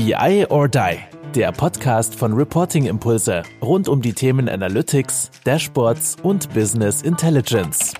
[0.00, 0.96] BI or Die,
[1.34, 7.92] der Podcast von Reporting Impulse rund um die Themen Analytics, Dashboards und Business Intelligence.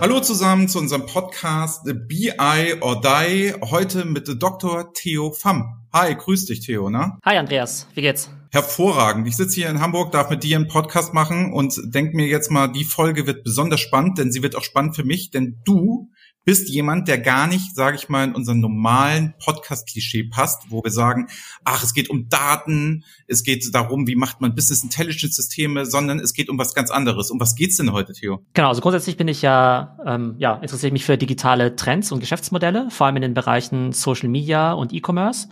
[0.00, 4.92] Hallo zusammen zu unserem Podcast BI or Die, heute mit Dr.
[4.94, 5.86] Theo Pham.
[5.92, 7.16] Hi, grüß dich Theo, ne?
[7.24, 8.32] Hi Andreas, wie geht's?
[8.50, 9.28] Hervorragend.
[9.28, 12.50] Ich sitze hier in Hamburg, darf mit dir einen Podcast machen und denk mir jetzt
[12.50, 16.10] mal, die Folge wird besonders spannend, denn sie wird auch spannend für mich, denn du
[16.48, 20.90] bist jemand, der gar nicht, sage ich mal, in unseren normalen Podcast-Klischee passt, wo wir
[20.90, 21.26] sagen,
[21.62, 26.18] ach, es geht um Daten, es geht darum, wie macht man Business Intelligence Systeme, sondern
[26.18, 27.30] es geht um was ganz anderes.
[27.30, 28.46] Um was geht's denn heute, Theo?
[28.54, 32.88] Genau, also grundsätzlich bin ich ja, ähm, ja, interessiere mich für digitale Trends und Geschäftsmodelle,
[32.90, 35.48] vor allem in den Bereichen Social Media und E-Commerce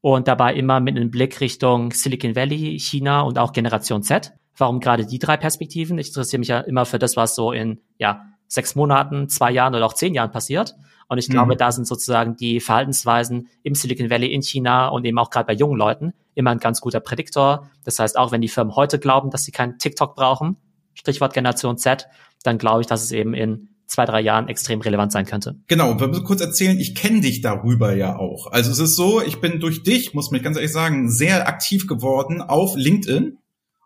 [0.00, 4.32] und dabei immer mit einem Blick Richtung Silicon Valley, China und auch Generation Z.
[4.56, 5.96] Warum gerade die drei Perspektiven?
[5.98, 9.74] Ich interessiere mich ja immer für das, was so in ja, sechs Monaten, zwei Jahren
[9.74, 10.74] oder auch zehn Jahren passiert.
[11.08, 11.58] Und ich glaube, mhm.
[11.58, 15.54] da sind sozusagen die Verhaltensweisen im Silicon Valley, in China und eben auch gerade bei
[15.54, 17.68] jungen Leuten immer ein ganz guter Prädiktor.
[17.84, 20.56] Das heißt, auch wenn die Firmen heute glauben, dass sie kein TikTok brauchen,
[20.94, 22.08] Stichwort Generation Z,
[22.42, 25.56] dann glaube ich, dass es eben in zwei, drei Jahren extrem relevant sein könnte.
[25.66, 28.50] Genau, wir müssen kurz erzählen, ich kenne dich darüber ja auch.
[28.52, 31.88] Also es ist so, ich bin durch dich, muss mich ganz ehrlich sagen, sehr aktiv
[31.88, 33.38] geworden auf LinkedIn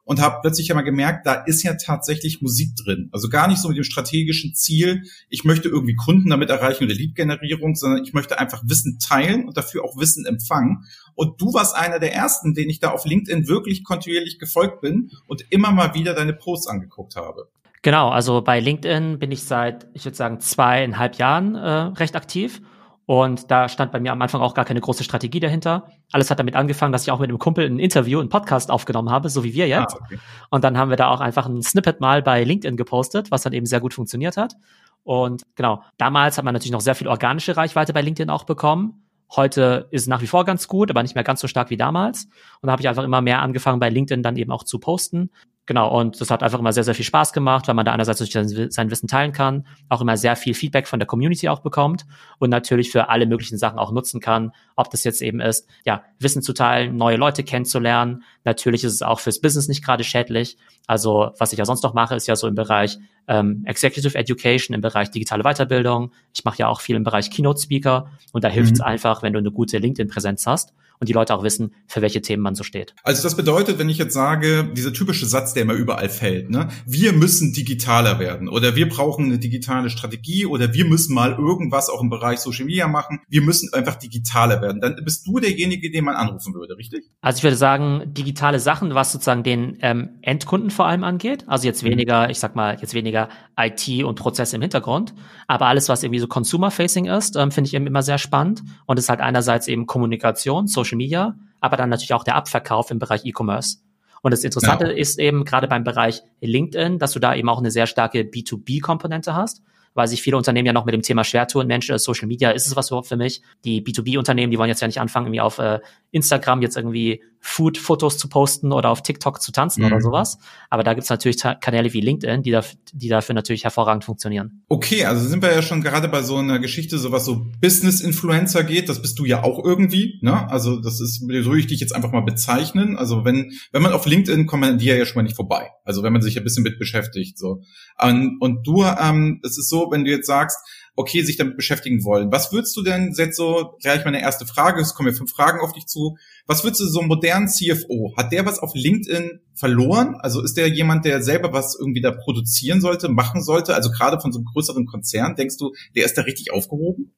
[0.05, 3.08] und habe plötzlich ja mal gemerkt, da ist ja tatsächlich Musik drin.
[3.12, 6.94] Also gar nicht so mit dem strategischen Ziel, ich möchte irgendwie Kunden damit erreichen oder
[6.94, 10.84] Lead-Generierung, sondern ich möchte einfach Wissen teilen und dafür auch Wissen empfangen.
[11.14, 15.10] Und du warst einer der ersten, den ich da auf LinkedIn wirklich kontinuierlich gefolgt bin
[15.27, 17.48] und immer mal wieder deine Posts angeguckt habe.
[17.82, 22.62] Genau, also bei LinkedIn bin ich seit, ich würde sagen, zweieinhalb Jahren äh, recht aktiv
[23.06, 25.88] und da stand bei mir am Anfang auch gar keine große Strategie dahinter.
[26.12, 29.10] Alles hat damit angefangen, dass ich auch mit einem Kumpel ein Interview, einen Podcast aufgenommen
[29.10, 29.97] habe, so wie wir jetzt.
[29.97, 30.19] Ah, okay.
[30.50, 33.52] Und dann haben wir da auch einfach ein Snippet mal bei LinkedIn gepostet, was dann
[33.52, 34.55] eben sehr gut funktioniert hat.
[35.02, 39.02] Und genau, damals hat man natürlich noch sehr viel organische Reichweite bei LinkedIn auch bekommen.
[39.36, 41.77] Heute ist es nach wie vor ganz gut, aber nicht mehr ganz so stark wie
[41.77, 42.25] damals.
[42.60, 45.30] Und da habe ich einfach immer mehr angefangen, bei LinkedIn dann eben auch zu posten.
[45.66, 48.19] Genau, und das hat einfach immer sehr, sehr viel Spaß gemacht, weil man da einerseits
[48.19, 52.04] sein Wissen teilen kann, auch immer sehr viel Feedback von der Community auch bekommt
[52.38, 56.03] und natürlich für alle möglichen Sachen auch nutzen kann, ob das jetzt eben ist, ja,
[56.19, 58.24] Wissen zu teilen, neue Leute kennenzulernen.
[58.44, 60.58] Natürlich ist es auch fürs Business nicht gerade schädlich.
[60.86, 64.74] Also was ich ja sonst noch mache, ist ja so im Bereich ähm, Executive Education,
[64.74, 66.12] im Bereich digitale Weiterbildung.
[66.34, 68.84] Ich mache ja auch viel im Bereich Keynote Speaker und da hilft es mhm.
[68.84, 72.43] einfach, wenn du eine gute LinkedIn-Präsenz hast und die Leute auch wissen, für welche Themen
[72.43, 72.94] man so steht.
[73.03, 76.69] Also das bedeutet, wenn ich jetzt sage, dieser typische Satz, der immer überall fällt, ne?
[76.87, 81.88] wir müssen digitaler werden oder wir brauchen eine digitale Strategie oder wir müssen mal irgendwas
[81.91, 85.91] auch im Bereich Social Media machen, wir müssen einfach digitaler werden, dann bist du derjenige,
[85.91, 87.04] den man anrufen würde, richtig?
[87.21, 91.66] Also ich würde sagen, digitale Sachen, was sozusagen den ähm, Endkunden vor allem angeht, also
[91.66, 91.88] jetzt mhm.
[91.88, 93.28] weniger, ich sag mal, jetzt weniger
[93.59, 95.15] IT und Prozesse im Hintergrund,
[95.49, 98.99] aber alles, was irgendwie so Consumer-Facing ist, ähm, finde ich eben immer sehr spannend und
[98.99, 102.99] ist halt einerseits eben Kommunikation, Social Social Media, aber dann natürlich auch der Abverkauf im
[102.99, 103.78] Bereich E-Commerce.
[104.22, 104.93] Und das Interessante ja.
[104.93, 109.34] ist eben gerade beim Bereich LinkedIn, dass du da eben auch eine sehr starke B2B-Komponente
[109.34, 109.62] hast
[109.95, 111.67] weil sich viele Unternehmen ja noch mit dem Thema schwer tun.
[111.67, 113.43] Mensch, äh, Social Media ist es was überhaupt für mich?
[113.65, 115.81] Die B2B-Unternehmen, die wollen jetzt ja nicht anfangen, irgendwie auf äh,
[116.11, 119.88] Instagram jetzt irgendwie Food-Fotos zu posten oder auf TikTok zu tanzen mhm.
[119.88, 120.38] oder sowas.
[120.71, 124.65] Aber da gibt's natürlich Kanäle wie LinkedIn, die, da, die dafür natürlich hervorragend funktionieren.
[124.69, 128.65] Okay, also sind wir ja schon gerade bei so einer Geschichte, so was so Business-Influencer
[128.65, 128.88] geht.
[128.88, 130.19] Das bist du ja auch irgendwie.
[130.22, 130.50] Ne?
[130.50, 132.97] Also das ist, so würde ich dich jetzt einfach mal bezeichnen.
[132.97, 135.69] Also wenn, wenn man auf LinkedIn kommt man die ja schon mal nicht vorbei.
[135.84, 137.38] Also wenn man sich ein bisschen mit beschäftigt.
[137.38, 137.60] so
[138.00, 140.59] Und, und du, ähm, es ist so, wenn du jetzt sagst,
[140.97, 142.31] okay, sich damit beschäftigen wollen.
[142.31, 145.60] Was würdest du denn jetzt so, gleich meine erste Frage, es kommen ja fünf Fragen
[145.60, 146.16] auf dich zu.
[146.47, 148.15] Was würdest du so einen modernen CFO?
[148.16, 150.16] Hat der was auf LinkedIn verloren?
[150.21, 153.75] Also ist der jemand, der selber was irgendwie da produzieren sollte, machen sollte?
[153.75, 157.12] Also gerade von so einem größeren Konzern, denkst du, der ist da richtig aufgehoben?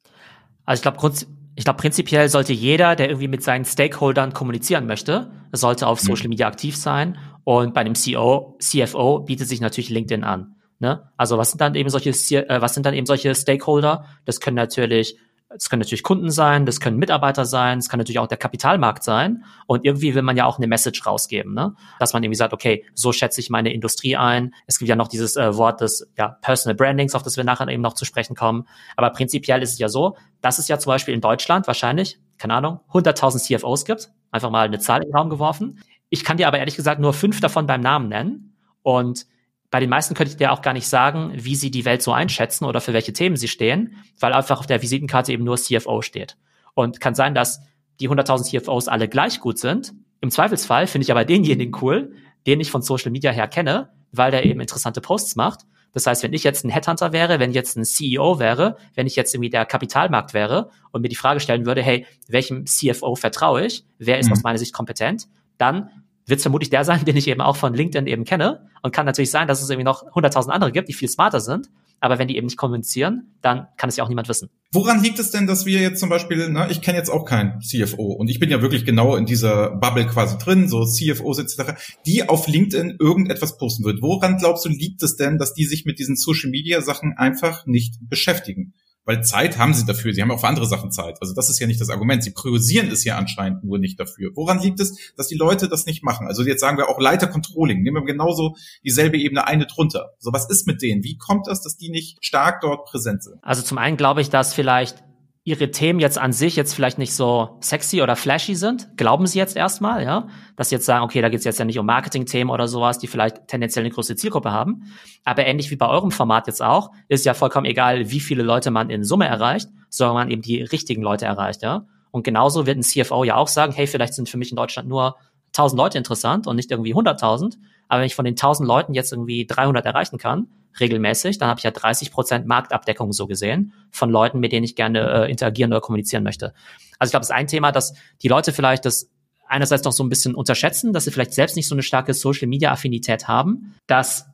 [0.65, 5.31] Also ich glaube, ich glaube, prinzipiell sollte jeder, der irgendwie mit seinen Stakeholdern kommunizieren möchte,
[5.53, 6.07] sollte auf mhm.
[6.07, 7.19] Social Media aktiv sein.
[7.45, 10.56] Und bei einem CEO, CFO bietet sich natürlich LinkedIn an.
[10.79, 11.11] Ne?
[11.17, 14.07] Also was sind dann eben solche, äh, was sind dann eben solche Stakeholder?
[14.25, 18.19] Das können natürlich das können natürlich Kunden sein, das können Mitarbeiter sein, das kann natürlich
[18.19, 19.45] auch der Kapitalmarkt sein.
[19.67, 21.75] Und irgendwie will man ja auch eine Message rausgeben, ne?
[22.01, 24.55] Dass man irgendwie sagt, okay, so schätze ich meine Industrie ein.
[24.67, 27.69] Es gibt ja noch dieses äh, Wort des ja, Personal Brandings, auf das wir nachher
[27.69, 28.67] eben noch zu sprechen kommen.
[28.97, 32.55] Aber prinzipiell ist es ja so, dass es ja zum Beispiel in Deutschland wahrscheinlich, keine
[32.55, 34.11] Ahnung, 100.000 CFOs gibt.
[34.33, 35.81] Einfach mal eine Zahl in den Raum geworfen.
[36.11, 38.57] Ich kann dir aber ehrlich gesagt nur fünf davon beim Namen nennen.
[38.83, 39.27] Und
[39.77, 42.11] bei den meisten könnte ich dir auch gar nicht sagen, wie sie die Welt so
[42.11, 46.01] einschätzen oder für welche Themen sie stehen, weil einfach auf der Visitenkarte eben nur CFO
[46.01, 46.39] steht.
[46.73, 47.61] Und kann sein, dass
[48.01, 49.93] die 100.000 CFOs alle gleich gut sind.
[50.23, 52.15] Im Zweifelsfall finde ich aber denjenigen cool,
[52.47, 55.67] den ich von Social Media her kenne, weil der eben interessante Posts macht.
[55.93, 59.07] Das heißt, wenn ich jetzt ein Headhunter wäre, wenn ich jetzt ein CEO wäre, wenn
[59.07, 63.15] ich jetzt irgendwie der Kapitalmarkt wäre und mir die Frage stellen würde, hey, welchem CFO
[63.15, 63.85] vertraue ich?
[63.99, 64.33] Wer ist mhm.
[64.33, 65.29] aus meiner Sicht kompetent?
[65.59, 65.91] Dann
[66.27, 68.69] wird vermutlich der sein, den ich eben auch von LinkedIn eben kenne.
[68.83, 71.69] Und kann natürlich sein, dass es irgendwie noch 100.000 andere gibt, die viel smarter sind.
[71.99, 74.51] Aber wenn die eben nicht kommunizieren, dann kann es ja auch niemand wissen.
[74.73, 77.61] Woran liegt es denn, dass wir jetzt zum Beispiel, na, ich kenne jetzt auch keinen
[77.63, 81.73] CFO und ich bin ja wirklich genau in dieser Bubble quasi drin, so CFOs etc.,
[82.05, 84.03] die auf LinkedIn irgendetwas posten wird.
[84.03, 87.65] Woran glaubst du, liegt es denn, dass die sich mit diesen Social Media Sachen einfach
[87.65, 88.75] nicht beschäftigen?
[89.07, 91.19] Weil Zeit haben sie dafür, sie haben auch für andere Sachen Zeit.
[91.21, 92.25] Also das ist ja nicht das Argument.
[92.25, 94.33] Sie priorisieren es ja anscheinend nur nicht dafür.
[94.35, 96.27] Woran liegt es, dass die Leute das nicht machen?
[96.27, 100.11] Also jetzt sagen wir auch Leiter Controlling, nehmen wir genauso dieselbe Ebene eine drunter.
[100.19, 101.05] So was ist mit denen?
[101.05, 103.37] Wie kommt das, dass die nicht stark dort präsent sind?
[103.43, 105.05] Also zum einen glaube ich, dass vielleicht
[105.47, 109.39] ihre Themen jetzt an sich jetzt vielleicht nicht so sexy oder flashy sind, glauben sie
[109.39, 110.27] jetzt erstmal, ja,
[110.57, 113.07] dass sie jetzt sagen, okay, da geht's jetzt ja nicht um Marketing-Themen oder sowas, die
[113.07, 114.93] vielleicht tendenziell eine große Zielgruppe haben.
[115.25, 118.73] Aber ähnlich wie bei eurem Format jetzt auch, ist ja vollkommen egal, wie viele Leute
[118.73, 121.87] man in Summe erreicht, sondern man eben die richtigen Leute erreicht, ja.
[122.11, 124.89] Und genauso wird ein CFO ja auch sagen, hey, vielleicht sind für mich in Deutschland
[124.89, 125.15] nur
[125.53, 127.55] 1000 Leute interessant und nicht irgendwie 100.000.
[127.87, 130.49] Aber wenn ich von den 1000 Leuten jetzt irgendwie 300 erreichen kann,
[130.81, 134.77] regelmäßig, dann habe ich ja 30 Prozent Marktabdeckung so gesehen von Leuten, mit denen ich
[134.77, 136.53] gerne äh, interagieren oder kommunizieren möchte.
[136.99, 139.11] Also ich glaube, das ist ein Thema, dass die Leute vielleicht das
[139.49, 142.49] einerseits noch so ein bisschen unterschätzen, dass sie vielleicht selbst nicht so eine starke Social
[142.49, 144.27] Media Affinität haben, dass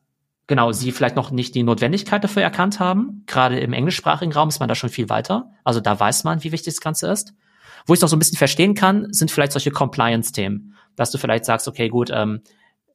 [0.47, 3.25] genau sie vielleicht noch nicht die Notwendigkeit dafür erkannt haben.
[3.27, 5.51] Gerade im englischsprachigen Raum ist man da schon viel weiter.
[5.65, 7.35] Also da weiß man, wie wichtig das Ganze ist.
[7.87, 11.45] Wo ich noch so ein bisschen verstehen kann, sind vielleicht solche Compliance-Themen, dass du vielleicht
[11.45, 12.43] sagst, okay, gut, ähm,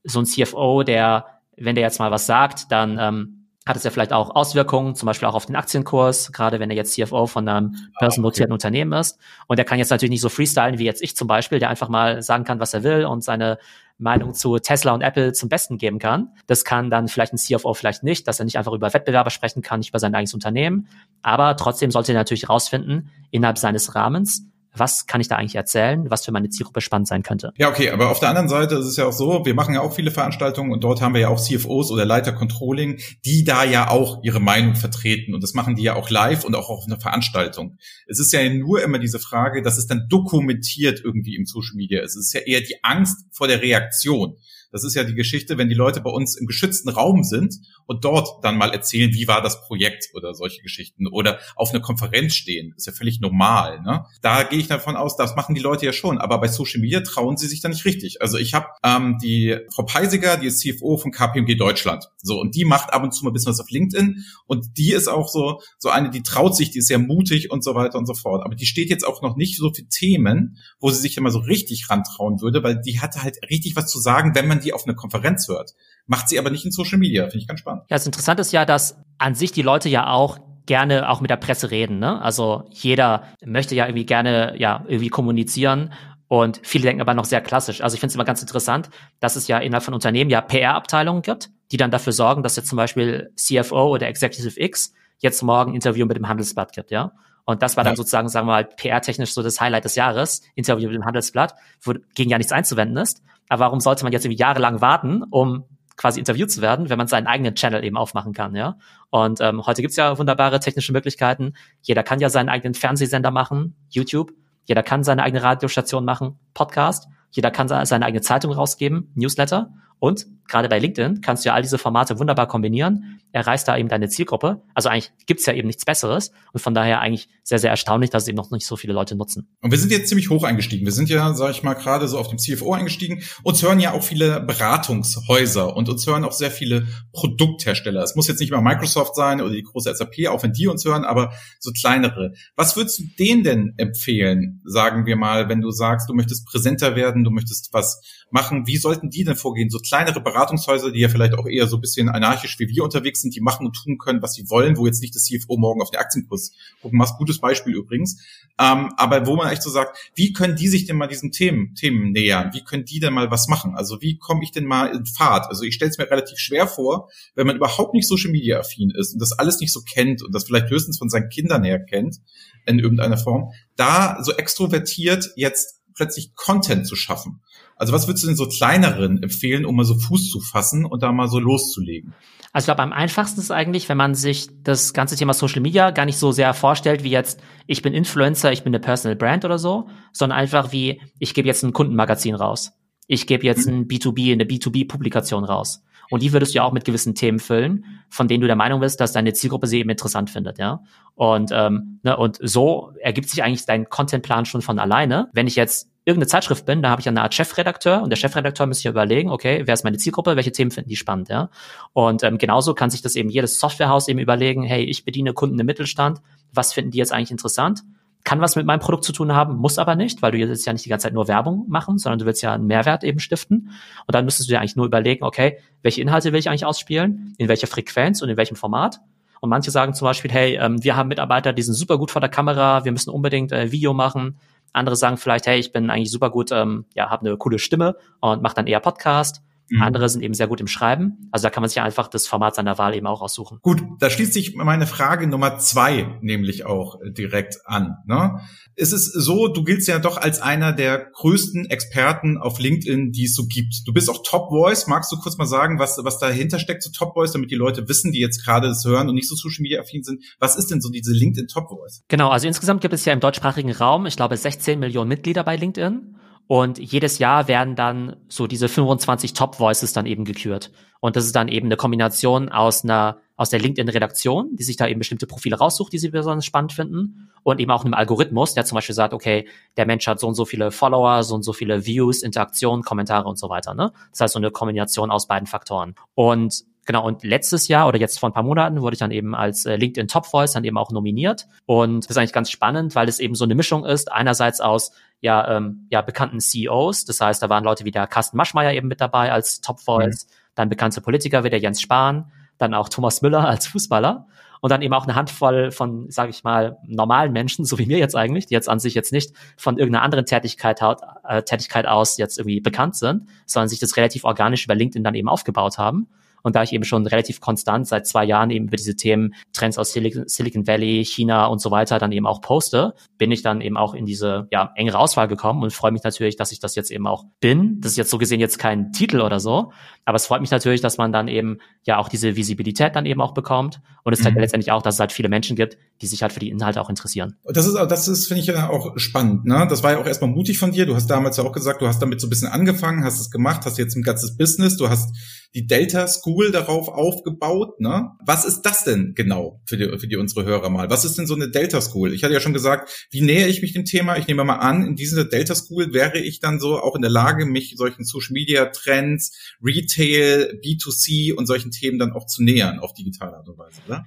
[0.04, 1.26] so ein CFO, der,
[1.58, 3.37] wenn der jetzt mal was sagt, dann ähm,
[3.68, 6.76] hat es ja vielleicht auch Auswirkungen, zum Beispiel auch auf den Aktienkurs, gerade wenn er
[6.76, 8.54] jetzt CFO von einem ah, börsennotierten okay.
[8.54, 9.20] Unternehmen ist.
[9.48, 11.90] Und er kann jetzt natürlich nicht so freestylen wie jetzt ich zum Beispiel, der einfach
[11.90, 13.58] mal sagen kann, was er will und seine
[14.00, 16.30] Meinung zu Tesla und Apple zum Besten geben kann.
[16.46, 19.62] Das kann dann vielleicht ein CFO vielleicht nicht, dass er nicht einfach über Wettbewerber sprechen
[19.62, 20.88] kann, nicht über sein eigenes Unternehmen.
[21.24, 24.46] Aber trotzdem sollte er natürlich rausfinden, innerhalb seines Rahmens,
[24.80, 27.52] was kann ich da eigentlich erzählen, was für meine Zielgruppe spannend sein könnte.
[27.58, 29.82] Ja, okay, aber auf der anderen Seite ist es ja auch so, wir machen ja
[29.82, 33.64] auch viele Veranstaltungen und dort haben wir ja auch CFOs oder Leiter Controlling, die da
[33.64, 36.86] ja auch ihre Meinung vertreten und das machen die ja auch live und auch auf
[36.86, 37.78] einer Veranstaltung.
[38.08, 42.02] Es ist ja nur immer diese Frage, dass es dann dokumentiert irgendwie im Social Media
[42.02, 42.16] ist.
[42.16, 44.38] Es ist ja eher die Angst vor der Reaktion.
[44.72, 47.56] Das ist ja die Geschichte, wenn die Leute bei uns im geschützten Raum sind
[47.86, 51.82] und dort dann mal erzählen, wie war das Projekt oder solche Geschichten oder auf einer
[51.82, 53.82] Konferenz stehen, ist ja völlig normal.
[53.82, 54.06] Ne?
[54.22, 57.02] Da gehe ich davon aus, das machen die Leute ja schon, aber bei Social Media
[57.02, 58.22] trauen sie sich da nicht richtig.
[58.22, 62.56] Also ich habe ähm, die Frau Peisiger, die ist CFO von KPMG Deutschland, so und
[62.56, 65.28] die macht ab und zu mal ein bisschen was auf LinkedIn und die ist auch
[65.28, 68.14] so so eine, die traut sich, die ist sehr mutig und so weiter und so
[68.14, 68.44] fort.
[68.46, 71.40] Aber die steht jetzt auch noch nicht so für Themen, wo sie sich immer so
[71.40, 74.86] richtig rantrauen würde, weil die hatte halt richtig was zu sagen, wenn man die auf
[74.86, 75.74] einer Konferenz hört.
[76.06, 77.84] Macht sie aber nicht in Social Media, finde ich ganz spannend.
[77.90, 81.30] Ja, das Interessante ist ja, dass an sich die Leute ja auch gerne auch mit
[81.30, 82.00] der Presse reden.
[82.00, 82.22] Ne?
[82.22, 85.94] Also jeder möchte ja irgendwie gerne ja irgendwie kommunizieren
[86.28, 87.82] und viele denken aber noch sehr klassisch.
[87.82, 88.90] Also ich finde es immer ganz interessant,
[89.20, 92.68] dass es ja innerhalb von Unternehmen ja PR-Abteilungen gibt, die dann dafür sorgen, dass jetzt
[92.68, 97.14] zum Beispiel CFO oder Executive X jetzt morgen ein Interview mit dem Handelsblatt gibt, ja.
[97.46, 97.98] Und das war dann ja.
[97.98, 101.94] sozusagen, sagen wir mal, PR-technisch so das Highlight des Jahres, Interview mit dem Handelsblatt, wo
[102.14, 103.24] gegen ja nichts einzuwenden ist.
[103.50, 105.66] Aber warum sollte man jetzt irgendwie jahrelang warten, um
[105.96, 108.78] quasi interviewt zu werden, wenn man seinen eigenen Channel eben aufmachen kann, ja.
[109.10, 111.54] Und ähm, heute gibt's ja wunderbare technische Möglichkeiten.
[111.82, 114.32] Jeder kann ja seinen eigenen Fernsehsender machen, YouTube.
[114.66, 117.08] Jeder kann seine eigene Radiostation machen, Podcast.
[117.32, 119.72] Jeder kann seine eigene Zeitung rausgeben, Newsletter.
[120.00, 123.90] Und gerade bei LinkedIn kannst du ja all diese Formate wunderbar kombinieren, erreichst da eben
[123.90, 124.62] deine Zielgruppe.
[124.74, 128.24] Also eigentlich gibt's ja eben nichts Besseres und von daher eigentlich sehr, sehr erstaunlich, dass
[128.24, 129.50] es eben noch nicht so viele Leute nutzen.
[129.62, 130.86] Und wir sind jetzt ziemlich hoch eingestiegen.
[130.86, 133.22] Wir sind ja, sag ich mal, gerade so auf dem CFO eingestiegen.
[133.44, 138.02] Uns hören ja auch viele Beratungshäuser und uns hören auch sehr viele Produkthersteller.
[138.02, 140.86] Es muss jetzt nicht immer Microsoft sein oder die große SAP, auch wenn die uns
[140.86, 142.34] hören, aber so kleinere.
[142.56, 146.96] Was würdest du denen denn empfehlen, sagen wir mal, wenn du sagst, du möchtest präsenter
[146.96, 148.02] werden, du möchtest was
[148.32, 149.70] machen, wie sollten die denn vorgehen?
[149.70, 153.22] So kleinere Beratungshäuser, die ja vielleicht auch eher so ein bisschen anarchisch wie wir unterwegs
[153.22, 155.82] sind, die machen und tun können, was sie wollen, wo jetzt nicht das CFO morgen
[155.82, 156.52] auf den Aktienkurs
[156.82, 157.18] gucken muss.
[157.18, 158.22] Gutes Beispiel übrigens.
[158.60, 161.76] Ähm, aber wo man echt so sagt, wie können die sich denn mal diesen Themen,
[161.76, 162.52] Themen nähern?
[162.54, 163.76] Wie können die denn mal was machen?
[163.76, 165.48] Also wie komme ich denn mal in Fahrt?
[165.48, 168.92] Also ich stelle es mir relativ schwer vor, wenn man überhaupt nicht Social Media affin
[168.92, 171.80] ist und das alles nicht so kennt und das vielleicht höchstens von seinen Kindern her
[171.80, 172.18] kennt
[172.66, 177.42] in irgendeiner Form, da so extrovertiert jetzt plötzlich Content zu schaffen.
[177.76, 181.04] Also was würdest du denn so kleineren empfehlen, um mal so Fuß zu fassen und
[181.04, 182.14] da mal so loszulegen?
[182.54, 185.92] Also ich glaube, am einfachsten ist eigentlich, wenn man sich das ganze Thema Social Media
[185.92, 189.46] gar nicht so sehr vorstellt, wie jetzt, ich bin Influencer, ich bin eine Personal Brand
[189.46, 192.72] oder so, sondern einfach wie, ich gebe jetzt ein Kundenmagazin raus.
[193.06, 193.74] Ich gebe jetzt mhm.
[193.74, 195.84] ein B2B, eine B2B-Publikation raus.
[196.10, 198.80] Und die würdest du ja auch mit gewissen Themen füllen, von denen du der Meinung
[198.80, 200.82] bist, dass deine Zielgruppe sie eben interessant findet, ja.
[201.16, 205.30] Und, ähm, ne, und so ergibt sich eigentlich dein Contentplan schon von alleine.
[205.34, 208.66] Wenn ich jetzt irgendeine Zeitschrift bin, da habe ich eine Art Chefredakteur und der Chefredakteur
[208.66, 211.50] müsste sich überlegen, okay, wer ist meine Zielgruppe, welche Themen finden die spannend, ja.
[211.92, 215.60] Und ähm, genauso kann sich das eben jedes Softwarehaus eben überlegen, hey, ich bediene Kunden
[215.60, 216.22] im Mittelstand,
[216.54, 217.82] was finden die jetzt eigentlich interessant?
[218.28, 220.74] Kann was mit meinem Produkt zu tun haben, muss aber nicht, weil du jetzt ja
[220.74, 223.72] nicht die ganze Zeit nur Werbung machen, sondern du willst ja einen Mehrwert eben stiften.
[224.06, 227.36] Und dann müsstest du dir eigentlich nur überlegen, okay, welche Inhalte will ich eigentlich ausspielen,
[227.38, 229.00] in welcher Frequenz und in welchem Format.
[229.40, 232.20] Und manche sagen zum Beispiel, hey, ähm, wir haben Mitarbeiter, die sind super gut vor
[232.20, 234.38] der Kamera, wir müssen unbedingt äh, Video machen.
[234.74, 237.96] Andere sagen vielleicht, hey, ich bin eigentlich super gut, ähm, ja, habe eine coole Stimme
[238.20, 239.42] und mache dann eher Podcast.
[239.70, 239.82] Mhm.
[239.82, 241.30] Andere sind eben sehr gut im Schreiben.
[241.32, 243.60] Also da kann man sich einfach das Format seiner Wahl eben auch aussuchen.
[243.62, 247.98] Gut, da schließt sich meine Frage Nummer zwei nämlich auch direkt an.
[248.06, 248.40] Ne?
[248.76, 253.26] Es ist so, du giltst ja doch als einer der größten Experten auf LinkedIn, die
[253.26, 253.82] es so gibt.
[253.86, 254.88] Du bist auch Top Voice.
[254.88, 257.88] Magst du kurz mal sagen, was, was dahinter steckt zu Top Voice, damit die Leute
[257.90, 260.24] wissen, die jetzt gerade das hören und nicht so Social Media affin sind?
[260.40, 262.04] Was ist denn so diese LinkedIn Top Voice?
[262.08, 265.56] Genau, also insgesamt gibt es ja im deutschsprachigen Raum, ich glaube, 16 Millionen Mitglieder bei
[265.56, 266.16] LinkedIn.
[266.48, 270.72] Und jedes Jahr werden dann so diese 25 Top Voices dann eben gekürt.
[271.00, 274.88] Und das ist dann eben eine Kombination aus einer, aus der LinkedIn-Redaktion, die sich da
[274.88, 277.30] eben bestimmte Profile raussucht, die sie besonders spannend finden.
[277.44, 280.36] Und eben auch einem Algorithmus, der zum Beispiel sagt, okay, der Mensch hat so und
[280.36, 283.74] so viele Follower, so und so viele Views, Interaktionen, Kommentare und so weiter.
[283.74, 283.92] Ne?
[284.12, 285.96] Das heißt so eine Kombination aus beiden Faktoren.
[286.16, 289.36] Und Genau, und letztes Jahr oder jetzt vor ein paar Monaten wurde ich dann eben
[289.36, 291.46] als äh, LinkedIn Top Voice dann eben auch nominiert.
[291.66, 294.94] Und das ist eigentlich ganz spannend, weil es eben so eine Mischung ist, einerseits aus
[295.22, 298.88] ja, ähm, ja bekannten CEOs, das heißt, da waren Leute wie der Carsten Maschmeyer eben
[298.88, 300.32] mit dabei als Top Voice, mhm.
[300.56, 304.28] dann bekannte Politiker wie der Jens Spahn, dann auch Thomas Müller als Fußballer
[304.62, 307.98] und dann eben auch eine Handvoll von, sage ich mal, normalen Menschen, so wie mir
[307.98, 310.82] jetzt eigentlich, die jetzt an sich jetzt nicht von irgendeiner anderen Tätigkeit,
[311.24, 315.16] äh, Tätigkeit aus jetzt irgendwie bekannt sind, sondern sich das relativ organisch über LinkedIn dann
[315.16, 316.08] eben aufgebaut haben.
[316.44, 319.78] Und da ich eben schon relativ konstant seit zwei Jahren eben über diese Themen Trends
[319.78, 323.78] aus Silicon Valley, China und so weiter dann eben auch poste, bin ich dann eben
[323.78, 326.92] auch in diese ja, engere Auswahl gekommen und freue mich natürlich, dass ich das jetzt
[326.92, 327.82] eben auch bin.
[327.82, 329.72] Das ist jetzt so gesehen jetzt kein Titel oder so,
[330.06, 333.22] aber es freut mich natürlich, dass man dann eben ja auch diese Visibilität dann eben
[333.22, 333.82] auch bekommt.
[334.04, 334.40] Und es zeigt mhm.
[334.40, 336.80] ja letztendlich auch, dass es halt viele Menschen gibt, die sich halt für die Inhalte
[336.80, 337.36] auch interessieren.
[337.44, 339.46] Das ist, das ist, finde ich ja auch spannend.
[339.46, 339.68] Ne?
[339.70, 340.86] Das war ja auch erstmal mutig von dir.
[340.86, 343.32] Du hast damals ja auch gesagt, du hast damit so ein bisschen angefangen, hast es
[343.32, 345.14] gemacht, hast jetzt ein ganzes Business, du hast
[345.54, 347.80] die Delta School darauf aufgebaut.
[347.80, 348.12] Ne?
[348.26, 350.90] Was ist das denn genau für die, für die unsere Hörer mal?
[350.90, 352.14] Was ist denn so eine Delta School?
[352.14, 354.18] Ich hatte ja schon gesagt, wie nähere ich mich dem Thema?
[354.18, 357.12] Ich nehme mal an, in dieser Delta School wäre ich dann so auch in der
[357.12, 362.80] Lage, mich solchen Social Media Trends, Retail, B2C und solchen Themen dann auch zu nähern
[362.80, 364.06] auf digitale Art und Weise, oder?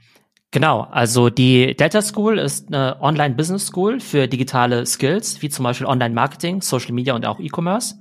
[0.53, 5.87] Genau, also die Delta School ist eine Online-Business School für digitale Skills, wie zum Beispiel
[5.87, 7.95] Online-Marketing, Social Media und auch E-Commerce.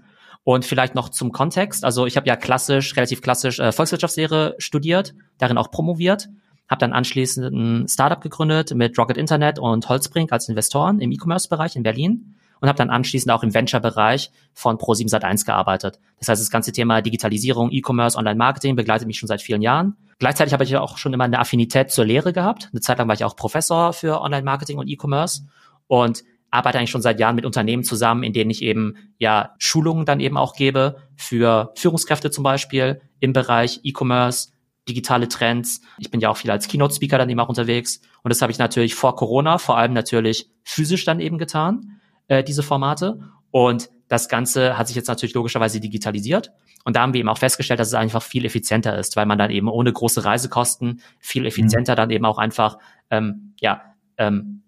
[0.43, 1.83] Und vielleicht noch zum Kontext.
[1.83, 6.29] Also ich habe ja klassisch, relativ klassisch äh, Volkswirtschaftslehre studiert, darin auch promoviert,
[6.69, 11.75] habe dann anschließend ein Startup gegründet mit Rocket Internet und Holzbrink als Investoren im E-Commerce-Bereich
[11.75, 15.99] in Berlin und habe dann anschließend auch im Venture-Bereich von Pro7 Sat1 gearbeitet.
[16.19, 19.95] Das heißt, das ganze Thema Digitalisierung, E-Commerce, Online-Marketing begleitet mich schon seit vielen Jahren.
[20.19, 22.69] Gleichzeitig habe ich auch schon immer eine Affinität zur Lehre gehabt.
[22.71, 25.43] Eine Zeit lang war ich auch Professor für Online-Marketing und E-Commerce
[25.87, 30.05] und arbeite eigentlich schon seit Jahren mit Unternehmen zusammen, in denen ich eben ja Schulungen
[30.05, 34.49] dann eben auch gebe für Führungskräfte zum Beispiel im Bereich E-Commerce,
[34.87, 35.81] digitale Trends.
[35.99, 38.01] Ich bin ja auch viel als Keynote-Speaker dann eben auch unterwegs.
[38.23, 42.43] Und das habe ich natürlich vor Corona vor allem natürlich physisch dann eben getan, äh,
[42.43, 43.19] diese Formate.
[43.51, 46.51] Und das Ganze hat sich jetzt natürlich logischerweise digitalisiert.
[46.83, 49.37] Und da haben wir eben auch festgestellt, dass es einfach viel effizienter ist, weil man
[49.37, 51.97] dann eben ohne große Reisekosten viel effizienter mhm.
[51.97, 52.77] dann eben auch einfach
[53.11, 53.81] ähm, ja
[54.17, 54.63] ähm,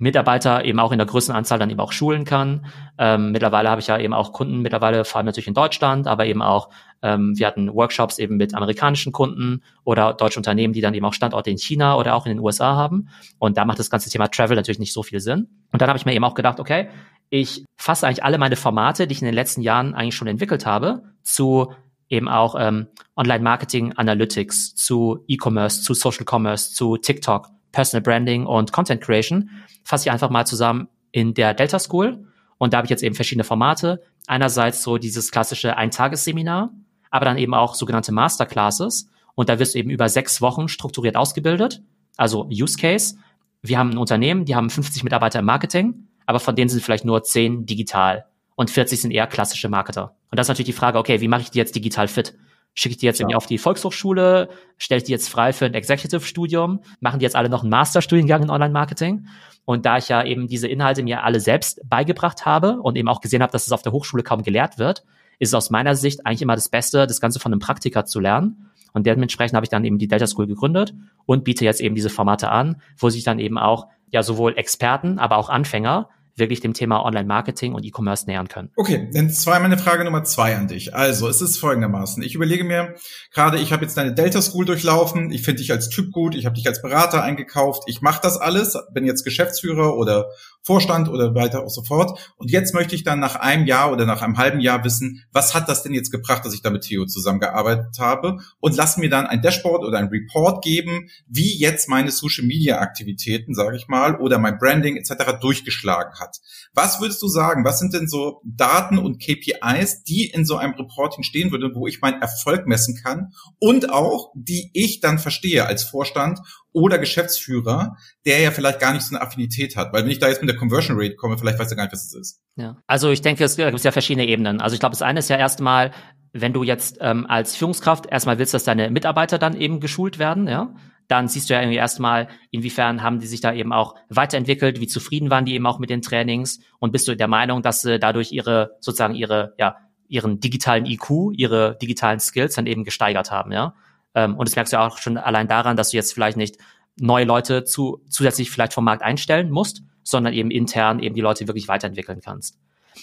[0.00, 2.66] Mitarbeiter eben auch in der größeren Anzahl dann eben auch schulen kann.
[2.98, 6.24] Ähm, mittlerweile habe ich ja eben auch Kunden, mittlerweile vor allem natürlich in Deutschland, aber
[6.24, 6.70] eben auch,
[7.02, 11.12] ähm, wir hatten Workshops eben mit amerikanischen Kunden oder deutsche Unternehmen, die dann eben auch
[11.12, 13.08] Standorte in China oder auch in den USA haben.
[13.38, 15.48] Und da macht das ganze Thema Travel natürlich nicht so viel Sinn.
[15.70, 16.88] Und dann habe ich mir eben auch gedacht, okay,
[17.28, 20.64] ich fasse eigentlich alle meine Formate, die ich in den letzten Jahren eigentlich schon entwickelt
[20.64, 21.74] habe, zu
[22.08, 28.72] eben auch ähm, Online-Marketing, Analytics, zu E-Commerce, zu Social Commerce, zu TikTok, Personal Branding und
[28.72, 29.50] Content Creation
[29.84, 32.24] fasse ich einfach mal zusammen in der Delta School.
[32.58, 34.02] Und da habe ich jetzt eben verschiedene Formate.
[34.26, 36.70] Einerseits so dieses klassische Eintagesseminar,
[37.10, 39.08] aber dann eben auch sogenannte Masterclasses.
[39.34, 41.82] Und da wirst du eben über sechs Wochen strukturiert ausgebildet.
[42.16, 43.16] Also Use Case.
[43.62, 47.04] Wir haben ein Unternehmen, die haben 50 Mitarbeiter im Marketing, aber von denen sind vielleicht
[47.04, 50.14] nur 10 digital und 40 sind eher klassische Marketer.
[50.30, 52.34] Und das ist natürlich die Frage, okay, wie mache ich die jetzt digital fit?
[52.74, 53.24] Schicke ich die jetzt ja.
[53.24, 54.48] irgendwie auf die Volkshochschule?
[54.78, 56.80] Stelle ich die jetzt frei für ein Executive-Studium?
[57.00, 59.26] Machen die jetzt alle noch einen Masterstudiengang in Online-Marketing?
[59.64, 63.20] Und da ich ja eben diese Inhalte mir alle selbst beigebracht habe und eben auch
[63.20, 65.04] gesehen habe, dass es auf der Hochschule kaum gelehrt wird,
[65.38, 68.20] ist es aus meiner Sicht eigentlich immer das Beste, das Ganze von einem Praktiker zu
[68.20, 68.70] lernen.
[68.92, 70.94] Und dementsprechend habe ich dann eben die Delta School gegründet
[71.26, 75.18] und biete jetzt eben diese Formate an, wo sich dann eben auch ja sowohl Experten,
[75.18, 76.08] aber auch Anfänger
[76.40, 78.70] wirklich dem Thema Online-Marketing und E-Commerce nähern können.
[78.76, 80.94] Okay, dann zwei meine Frage Nummer zwei an dich.
[80.94, 82.22] Also es ist folgendermaßen.
[82.22, 82.94] Ich überlege mir
[83.32, 86.46] gerade, ich habe jetzt deine Delta School durchlaufen, ich finde dich als Typ gut, ich
[86.46, 90.26] habe dich als Berater eingekauft, ich mache das alles, bin jetzt Geschäftsführer oder
[90.62, 92.32] Vorstand oder weiter auch so fort.
[92.36, 95.54] Und jetzt möchte ich dann nach einem Jahr oder nach einem halben Jahr wissen, was
[95.54, 98.38] hat das denn jetzt gebracht, dass ich da mit Theo zusammengearbeitet habe?
[98.58, 102.78] Und lass mir dann ein Dashboard oder ein Report geben, wie jetzt meine Social Media
[102.78, 105.38] Aktivitäten, sage ich mal, oder mein Branding etc.
[105.40, 106.29] durchgeschlagen hat.
[106.72, 107.64] Was würdest du sagen?
[107.64, 111.86] Was sind denn so Daten und KPIs, die in so einem Reporting stehen würden, wo
[111.86, 116.40] ich meinen Erfolg messen kann und auch die ich dann verstehe als Vorstand
[116.72, 119.92] oder Geschäftsführer, der ja vielleicht gar nicht so eine Affinität hat.
[119.92, 121.92] Weil wenn ich da jetzt mit der Conversion Rate komme, vielleicht weiß er gar nicht,
[121.92, 122.40] was es ist.
[122.56, 122.76] Ja.
[122.86, 124.60] Also ich denke, es gibt ja verschiedene Ebenen.
[124.60, 125.92] Also ich glaube, das eine ist ja erstmal,
[126.32, 130.46] wenn du jetzt ähm, als Führungskraft erstmal willst, dass deine Mitarbeiter dann eben geschult werden,
[130.46, 130.74] ja,
[131.10, 134.86] dann siehst du ja irgendwie erstmal, inwiefern haben die sich da eben auch weiterentwickelt, wie
[134.86, 137.98] zufrieden waren die eben auch mit den Trainings und bist du der Meinung, dass sie
[137.98, 139.76] dadurch ihre, sozusagen ihre, ja,
[140.08, 143.74] ihren digitalen IQ, ihre digitalen Skills dann eben gesteigert haben, ja.
[144.14, 146.58] Ähm, und das merkst du auch schon allein daran, dass du jetzt vielleicht nicht
[146.96, 151.46] neue Leute zu, zusätzlich vielleicht vom Markt einstellen musst, sondern eben intern eben die Leute
[151.48, 152.58] wirklich weiterentwickeln kannst.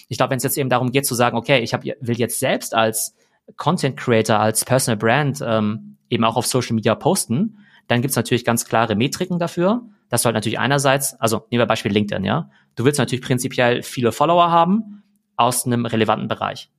[0.08, 2.38] Ich glaube, wenn es jetzt eben darum geht zu sagen, okay, ich hab, will jetzt
[2.38, 3.14] selbst als
[3.56, 7.58] Content Creator, als Personal Brand ähm, eben auch auf Social Media posten,
[7.88, 9.82] dann gibt's natürlich ganz klare Metriken dafür.
[10.08, 12.50] Das soll natürlich einerseits, also nehmen wir Beispiel LinkedIn, ja.
[12.76, 15.02] Du willst natürlich prinzipiell viele Follower haben
[15.36, 16.70] aus einem relevanten Bereich.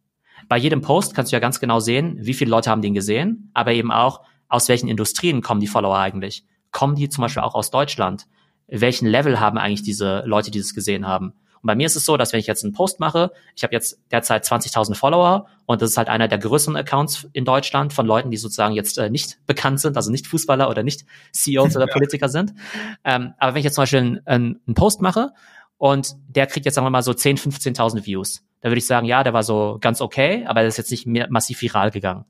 [0.48, 3.52] Bei jedem Post kannst du ja ganz genau sehen, wie viele Leute haben den gesehen,
[3.54, 6.46] aber eben auch, aus welchen Industrien kommen die Follower eigentlich.
[6.72, 8.26] Kommen die zum Beispiel auch aus Deutschland?
[8.68, 11.34] Welchen Level haben eigentlich diese Leute, die das gesehen haben?
[11.62, 13.74] Und bei mir ist es so, dass wenn ich jetzt einen Post mache, ich habe
[13.74, 18.06] jetzt derzeit 20.000 Follower und das ist halt einer der größeren Accounts in Deutschland von
[18.06, 21.88] Leuten, die sozusagen jetzt äh, nicht bekannt sind, also nicht Fußballer oder nicht CEOs oder
[21.92, 22.54] Politiker sind.
[23.04, 25.32] Ähm, aber wenn ich jetzt zum Beispiel einen, einen Post mache
[25.78, 29.06] und der kriegt jetzt sagen wir mal so 10, 15.000 Views, dann würde ich sagen,
[29.06, 32.26] ja, der war so ganz okay, aber der ist jetzt nicht mehr massiv viral gegangen.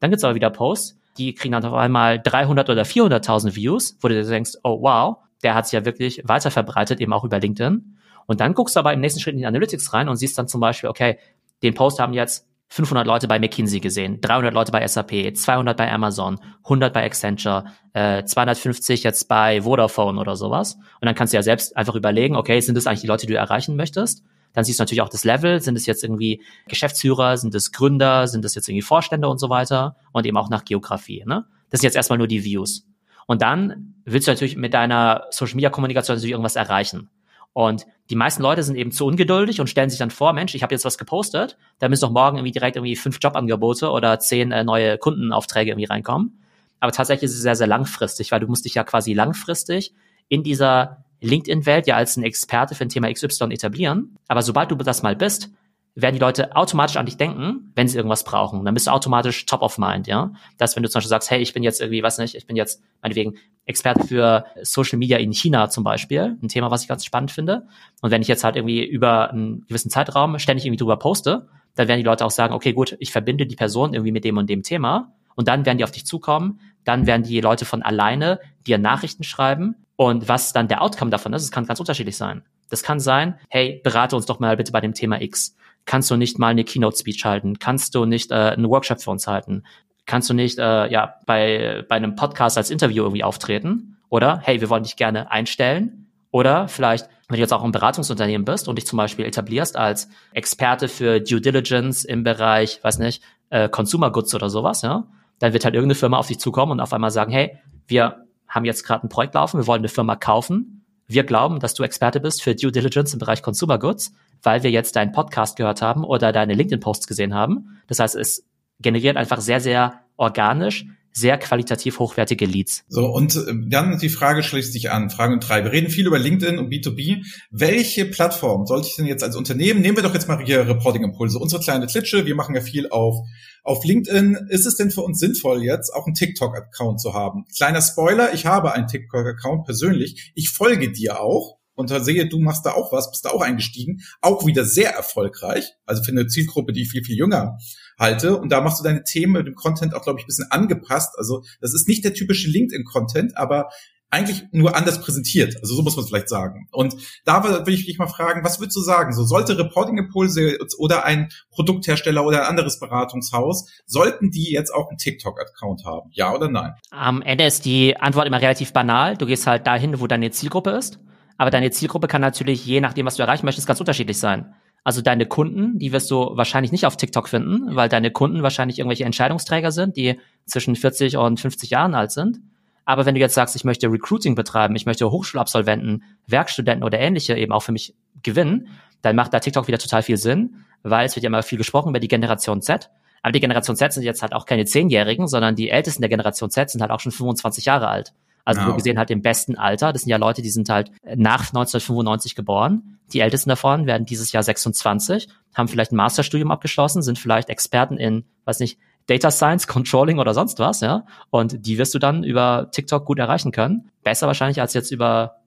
[0.00, 4.08] Dann gibt's aber wieder Posts, die kriegen dann auf einmal 300 oder 400.000 Views, wo
[4.08, 7.97] du denkst, oh wow, der hat sich ja wirklich weiter verbreitet, eben auch über LinkedIn.
[8.28, 10.46] Und dann guckst du aber im nächsten Schritt in die Analytics rein und siehst dann
[10.48, 11.18] zum Beispiel, okay,
[11.62, 15.90] den Post haben jetzt 500 Leute bei McKinsey gesehen, 300 Leute bei SAP, 200 bei
[15.90, 17.64] Amazon, 100 bei Accenture,
[17.94, 20.74] äh, 250 jetzt bei Vodafone oder sowas.
[20.74, 23.32] Und dann kannst du ja selbst einfach überlegen, okay, sind das eigentlich die Leute, die
[23.32, 24.22] du erreichen möchtest?
[24.52, 25.60] Dann siehst du natürlich auch das Level.
[25.62, 27.38] Sind es jetzt irgendwie Geschäftsführer?
[27.38, 28.28] Sind es Gründer?
[28.28, 29.96] Sind es jetzt irgendwie Vorstände und so weiter?
[30.12, 31.24] Und eben auch nach Geografie.
[31.26, 31.46] Ne?
[31.70, 32.86] Das sind jetzt erstmal nur die Views.
[33.26, 37.10] Und dann willst du natürlich mit deiner Social Media Kommunikation natürlich irgendwas erreichen.
[37.52, 40.62] Und die meisten Leute sind eben zu ungeduldig und stellen sich dann vor, Mensch, ich
[40.62, 44.52] habe jetzt was gepostet, da müssen doch morgen irgendwie direkt irgendwie fünf Jobangebote oder zehn
[44.52, 46.40] äh, neue Kundenaufträge irgendwie reinkommen.
[46.80, 49.92] Aber tatsächlich ist es sehr, sehr langfristig, weil du musst dich ja quasi langfristig
[50.28, 54.16] in dieser LinkedIn-Welt ja als ein Experte für ein Thema XY etablieren.
[54.28, 55.50] Aber sobald du das mal bist,
[55.94, 58.64] werden die Leute automatisch an dich denken, wenn sie irgendwas brauchen.
[58.64, 60.32] Dann bist du automatisch top of mind, ja.
[60.56, 62.56] Dass wenn du zum Beispiel sagst, hey, ich bin jetzt irgendwie, weiß nicht, ich bin
[62.56, 67.04] jetzt meinetwegen Experte für Social Media in China zum Beispiel, ein Thema, was ich ganz
[67.04, 67.66] spannend finde.
[68.00, 71.88] Und wenn ich jetzt halt irgendwie über einen gewissen Zeitraum ständig irgendwie drüber poste, dann
[71.88, 74.48] werden die Leute auch sagen, okay, gut, ich verbinde die Person irgendwie mit dem und
[74.48, 75.12] dem Thema.
[75.34, 76.60] Und dann werden die auf dich zukommen.
[76.84, 79.76] Dann werden die Leute von alleine dir Nachrichten schreiben.
[79.94, 82.42] Und was dann der Outcome davon ist, es kann ganz unterschiedlich sein.
[82.70, 85.56] Das kann sein, hey, berate uns doch mal bitte bei dem Thema X.
[85.88, 87.58] Kannst du nicht mal eine Keynote-Speech halten?
[87.58, 89.62] Kannst du nicht äh, einen Workshop für uns halten?
[90.04, 93.96] Kannst du nicht äh, ja bei, bei einem Podcast als Interview irgendwie auftreten?
[94.10, 96.10] Oder hey, wir wollen dich gerne einstellen.
[96.30, 100.10] Oder vielleicht, wenn du jetzt auch ein Beratungsunternehmen bist und dich zum Beispiel etablierst als
[100.34, 105.06] Experte für Due Diligence im Bereich, weiß nicht, äh, Consumer Goods oder sowas, ja,
[105.38, 108.66] dann wird halt irgendeine Firma auf dich zukommen und auf einmal sagen, hey, wir haben
[108.66, 110.77] jetzt gerade ein Projekt laufen, wir wollen eine Firma kaufen.
[111.08, 114.70] Wir glauben, dass du Experte bist für Due Diligence im Bereich Consumer Goods weil wir
[114.70, 117.80] jetzt deinen Podcast gehört haben oder deine LinkedIn-Posts gesehen haben.
[117.86, 118.44] Das heißt, es
[118.80, 120.86] generiert einfach sehr, sehr organisch
[121.18, 122.84] sehr qualitativ hochwertige Leads.
[122.88, 125.64] So, und äh, dann die Frage schließt sich an, Frage drei.
[125.64, 127.24] Wir reden viel über LinkedIn und B2B.
[127.50, 131.04] Welche Plattform sollte ich denn jetzt als Unternehmen, nehmen wir doch jetzt mal hier Reporting
[131.04, 133.16] Impulse, unsere kleine Klitsche, wir machen ja viel auf,
[133.62, 134.48] auf LinkedIn.
[134.48, 137.44] Ist es denn für uns sinnvoll, jetzt auch einen TikTok-Account zu haben?
[137.56, 140.32] Kleiner Spoiler, ich habe einen TikTok-Account persönlich.
[140.34, 144.00] Ich folge dir auch und sehe, du machst da auch was, bist da auch eingestiegen,
[144.20, 147.56] auch wieder sehr erfolgreich, also für eine Zielgruppe, die ich viel, viel jünger
[147.98, 148.36] halte.
[148.36, 151.14] Und da machst du deine Themen mit dem Content auch, glaube ich, ein bisschen angepasst.
[151.16, 153.70] Also das ist nicht der typische LinkedIn-Content, aber
[154.10, 155.56] eigentlich nur anders präsentiert.
[155.60, 156.66] Also so muss man es vielleicht sagen.
[156.72, 159.12] Und da will ich dich mal fragen, was würdest du sagen?
[159.12, 164.88] So sollte Reporting Impulse oder ein Produkthersteller oder ein anderes Beratungshaus, sollten die jetzt auch
[164.88, 166.10] einen TikTok-Account haben?
[166.14, 166.72] Ja oder nein?
[166.90, 169.16] Am Ende ist die Antwort immer relativ banal.
[169.16, 170.98] Du gehst halt dahin, wo deine Zielgruppe ist.
[171.38, 174.54] Aber deine Zielgruppe kann natürlich, je nachdem, was du erreichen möchtest, ganz unterschiedlich sein.
[174.84, 178.78] Also deine Kunden, die wirst du wahrscheinlich nicht auf TikTok finden, weil deine Kunden wahrscheinlich
[178.78, 182.40] irgendwelche Entscheidungsträger sind, die zwischen 40 und 50 Jahren alt sind.
[182.84, 187.36] Aber wenn du jetzt sagst, ich möchte Recruiting betreiben, ich möchte Hochschulabsolventen, Werkstudenten oder ähnliche
[187.36, 188.68] eben auch für mich gewinnen,
[189.02, 191.90] dann macht da TikTok wieder total viel Sinn, weil es wird ja immer viel gesprochen
[191.90, 192.90] über die Generation Z.
[193.22, 196.50] Aber die Generation Z sind jetzt halt auch keine Zehnjährigen, sondern die Ältesten der Generation
[196.50, 198.14] Z sind halt auch schon 25 Jahre alt.
[198.48, 198.70] Also ja.
[198.70, 199.92] gesehen halt im besten Alter.
[199.92, 202.98] Das sind ja Leute, die sind halt nach 1995 geboren.
[203.12, 207.98] Die ältesten davon werden dieses Jahr 26, haben vielleicht ein Masterstudium abgeschlossen, sind vielleicht Experten
[207.98, 211.04] in, weiß nicht, Data Science, Controlling oder sonst was, ja.
[211.28, 213.90] Und die wirst du dann über TikTok gut erreichen können.
[214.02, 215.42] Besser wahrscheinlich als jetzt über,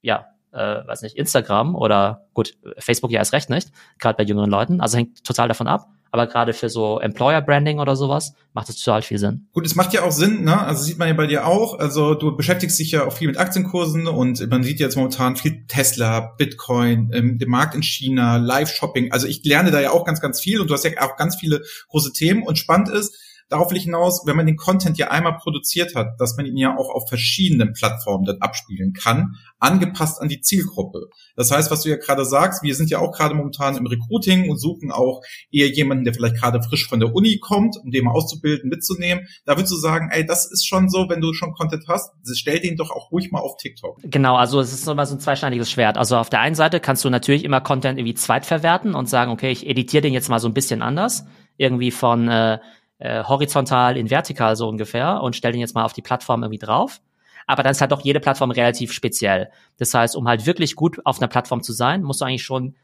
[0.00, 4.48] ja, äh, weiß nicht, Instagram oder gut, Facebook ja erst recht nicht, gerade bei jüngeren
[4.48, 4.80] Leuten.
[4.80, 5.90] Also hängt total davon ab.
[6.16, 9.48] Aber gerade für so Employer Branding oder sowas macht es total viel Sinn.
[9.52, 10.58] Gut, es macht ja auch Sinn, ne?
[10.58, 11.78] Also sieht man ja bei dir auch.
[11.78, 15.66] Also du beschäftigst dich ja auch viel mit Aktienkursen und man sieht jetzt momentan viel
[15.66, 19.12] Tesla, Bitcoin, ähm, den Markt in China, Live-Shopping.
[19.12, 21.36] Also ich lerne da ja auch ganz, ganz viel und du hast ja auch ganz
[21.36, 22.44] viele große Themen.
[22.44, 23.14] Und spannend ist,
[23.48, 26.56] Darauf will ich hinaus, wenn man den Content ja einmal produziert hat, dass man ihn
[26.56, 31.08] ja auch auf verschiedenen Plattformen dann abspielen kann, angepasst an die Zielgruppe.
[31.36, 34.50] Das heißt, was du ja gerade sagst, wir sind ja auch gerade momentan im Recruiting
[34.50, 38.04] und suchen auch eher jemanden, der vielleicht gerade frisch von der Uni kommt, um den
[38.04, 39.26] mal auszubilden, mitzunehmen.
[39.44, 42.60] Da würdest du sagen, ey, das ist schon so, wenn du schon Content hast, stell
[42.60, 43.98] den doch auch ruhig mal auf TikTok.
[44.02, 45.98] Genau, also es ist immer so ein zweischneidiges Schwert.
[45.98, 49.50] Also auf der einen Seite kannst du natürlich immer Content irgendwie zweitverwerten und sagen, okay,
[49.50, 51.24] ich editiere den jetzt mal so ein bisschen anders.
[51.58, 52.58] Irgendwie von äh,
[52.98, 56.64] äh, horizontal in vertikal so ungefähr und stell den jetzt mal auf die Plattform irgendwie
[56.64, 57.00] drauf.
[57.46, 59.50] Aber dann ist halt doch jede Plattform relativ speziell.
[59.76, 62.74] Das heißt, um halt wirklich gut auf einer Plattform zu sein, musst du eigentlich schon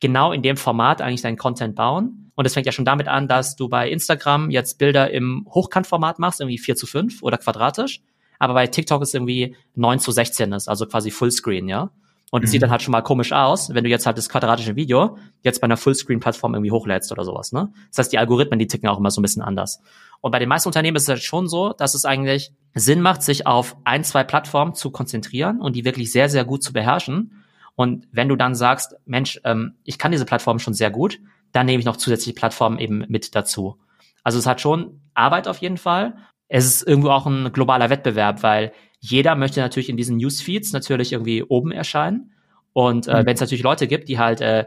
[0.00, 2.32] genau in dem Format eigentlich deinen Content bauen.
[2.34, 6.18] Und es fängt ja schon damit an, dass du bei Instagram jetzt Bilder im Hochkantformat
[6.18, 8.00] machst, irgendwie 4 zu 5 oder quadratisch.
[8.38, 11.90] Aber bei TikTok ist irgendwie 9 zu 16 ist, also quasi Fullscreen, ja.
[12.30, 12.52] Und es mhm.
[12.52, 15.60] sieht dann halt schon mal komisch aus, wenn du jetzt halt das quadratische Video jetzt
[15.60, 17.72] bei einer Fullscreen-Plattform irgendwie hochlädst oder sowas, ne?
[17.90, 19.80] Das heißt, die Algorithmen, die ticken auch immer so ein bisschen anders.
[20.20, 23.22] Und bei den meisten Unternehmen ist es halt schon so, dass es eigentlich Sinn macht,
[23.22, 27.44] sich auf ein, zwei Plattformen zu konzentrieren und die wirklich sehr, sehr gut zu beherrschen.
[27.76, 31.20] Und wenn du dann sagst, Mensch, ähm, ich kann diese Plattform schon sehr gut,
[31.52, 33.78] dann nehme ich noch zusätzliche Plattformen eben mit dazu.
[34.22, 36.16] Also es hat schon Arbeit auf jeden Fall.
[36.48, 38.72] Es ist irgendwo auch ein globaler Wettbewerb, weil
[39.08, 42.32] jeder möchte natürlich in diesen Newsfeeds natürlich irgendwie oben erscheinen.
[42.72, 43.26] Und äh, mhm.
[43.26, 44.66] wenn es natürlich Leute gibt, die halt äh,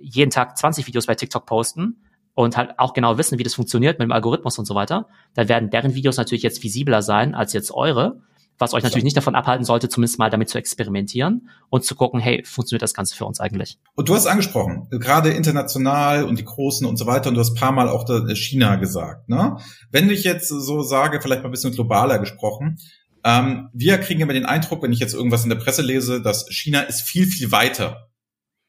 [0.00, 2.02] jeden Tag 20 Videos bei TikTok posten
[2.34, 5.48] und halt auch genau wissen, wie das funktioniert mit dem Algorithmus und so weiter, dann
[5.48, 8.20] werden deren Videos natürlich jetzt visibler sein als jetzt eure,
[8.58, 12.20] was euch natürlich nicht davon abhalten sollte, zumindest mal damit zu experimentieren und zu gucken,
[12.20, 13.78] hey, funktioniert das Ganze für uns eigentlich?
[13.94, 17.54] Und du hast angesprochen, gerade international und die Großen und so weiter, und du hast
[17.54, 19.28] paar Mal auch China gesagt.
[19.28, 19.58] Ne?
[19.90, 22.78] Wenn ich jetzt so sage, vielleicht mal ein bisschen globaler gesprochen,
[23.26, 26.46] ähm, wir kriegen immer den Eindruck, wenn ich jetzt irgendwas in der Presse lese, dass
[26.48, 28.08] China ist viel, viel weiter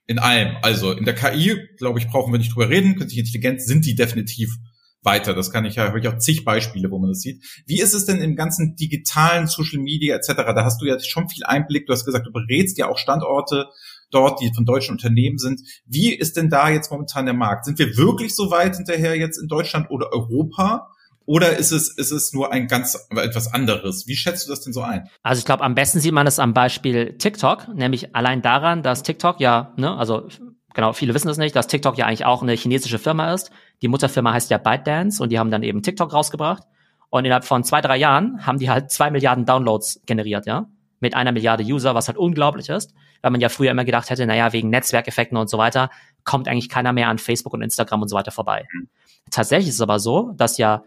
[0.08, 0.58] in allem.
[0.64, 2.96] Also in der KI, glaube ich, brauchen wir nicht drüber reden.
[2.96, 4.50] Künstliche Intelligenz sind die definitiv
[5.04, 5.36] weiter.
[5.36, 7.44] Das kann ich ja, habe ich auch zig Beispiele, wo man das sieht.
[7.68, 10.34] Wie ist es denn im ganzen digitalen Social Media etc.?
[10.36, 11.86] Da hast du ja schon viel Einblick.
[11.86, 13.68] Du hast gesagt, du berätst ja auch Standorte
[14.10, 15.62] dort, die von deutschen Unternehmen sind.
[15.86, 17.66] Wie ist denn da jetzt momentan der Markt?
[17.66, 20.88] Sind wir wirklich so weit hinterher jetzt in Deutschland oder Europa?
[21.28, 24.08] Oder ist es, ist es nur ein ganz etwas anderes?
[24.08, 25.10] Wie schätzt du das denn so ein?
[25.24, 29.04] Also ich glaube, am besten sieht man es am Beispiel TikTok, nämlich allein daran, dass
[29.04, 30.30] TikTok ja, ne, also
[30.74, 33.52] genau, viele wissen es nicht, dass TikTok ja eigentlich auch eine chinesische Firma ist.
[33.82, 36.64] Die Mutterfirma heißt ja ByteDance und die haben dann eben TikTok rausgebracht.
[37.10, 40.68] Und innerhalb von zwei, drei Jahren haben die halt zwei Milliarden Downloads generiert, ja.
[41.02, 44.26] Mit einer Milliarde User, was halt unglaublich ist, weil man ja früher immer gedacht hätte,
[44.26, 45.90] naja, wegen Netzwerkeffekten und so weiter,
[46.24, 48.66] kommt eigentlich keiner mehr an Facebook und Instagram und so weiter vorbei.
[48.74, 48.88] Mhm.
[49.30, 50.84] Tatsächlich ist es aber so, dass ja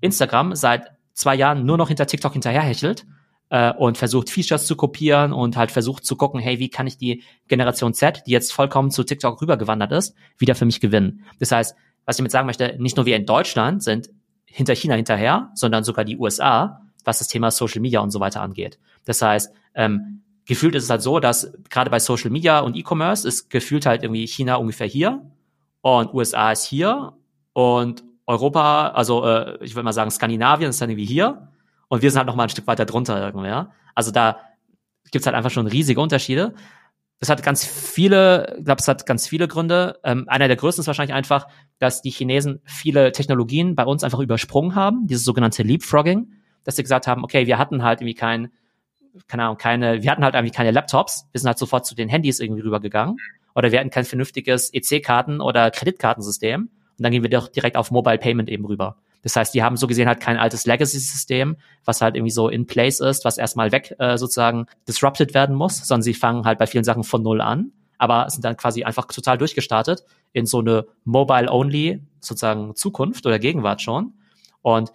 [0.00, 3.06] Instagram seit zwei Jahren nur noch hinter TikTok hinterherhechelt
[3.50, 6.98] äh, und versucht Features zu kopieren und halt versucht zu gucken, hey, wie kann ich
[6.98, 11.24] die Generation Z, die jetzt vollkommen zu TikTok rübergewandert ist, wieder für mich gewinnen.
[11.38, 14.10] Das heißt, was ich damit sagen möchte, nicht nur wir in Deutschland sind
[14.46, 18.40] hinter China hinterher, sondern sogar die USA, was das Thema Social Media und so weiter
[18.40, 18.78] angeht.
[19.04, 23.26] Das heißt, ähm, gefühlt ist es halt so, dass gerade bei Social Media und E-Commerce
[23.26, 25.22] ist gefühlt halt irgendwie China ungefähr hier
[25.82, 27.12] und USA ist hier
[27.52, 31.48] und Europa, also äh, ich würde mal sagen, Skandinavien ist dann irgendwie hier
[31.88, 33.72] und wir sind halt noch mal ein Stück weiter drunter irgendwie, ja.
[33.94, 34.38] Also da
[35.10, 36.54] gibt's halt einfach schon riesige Unterschiede.
[37.20, 39.98] Das hat ganz viele, ich glaube, es hat ganz viele Gründe.
[40.04, 44.20] Ähm, einer der größten ist wahrscheinlich einfach, dass die Chinesen viele Technologien bei uns einfach
[44.20, 46.30] übersprungen haben, dieses sogenannte Leapfrogging,
[46.64, 48.50] dass sie gesagt haben, okay, wir hatten halt irgendwie kein
[49.26, 52.08] keine Ahnung, keine, wir hatten halt irgendwie keine Laptops, wir sind halt sofort zu den
[52.08, 53.16] Handys irgendwie rübergegangen.
[53.54, 56.70] Oder wir hatten kein vernünftiges EC-Karten- oder Kreditkartensystem.
[56.98, 58.96] Und dann gehen wir doch direkt auf Mobile Payment eben rüber.
[59.22, 62.66] Das heißt, die haben so gesehen halt kein altes Legacy-System, was halt irgendwie so in
[62.66, 66.66] place ist, was erstmal weg äh, sozusagen disrupted werden muss, sondern sie fangen halt bei
[66.66, 70.86] vielen Sachen von null an, aber sind dann quasi einfach total durchgestartet in so eine
[71.04, 74.14] Mobile-Only sozusagen Zukunft oder Gegenwart schon.
[74.62, 74.92] Und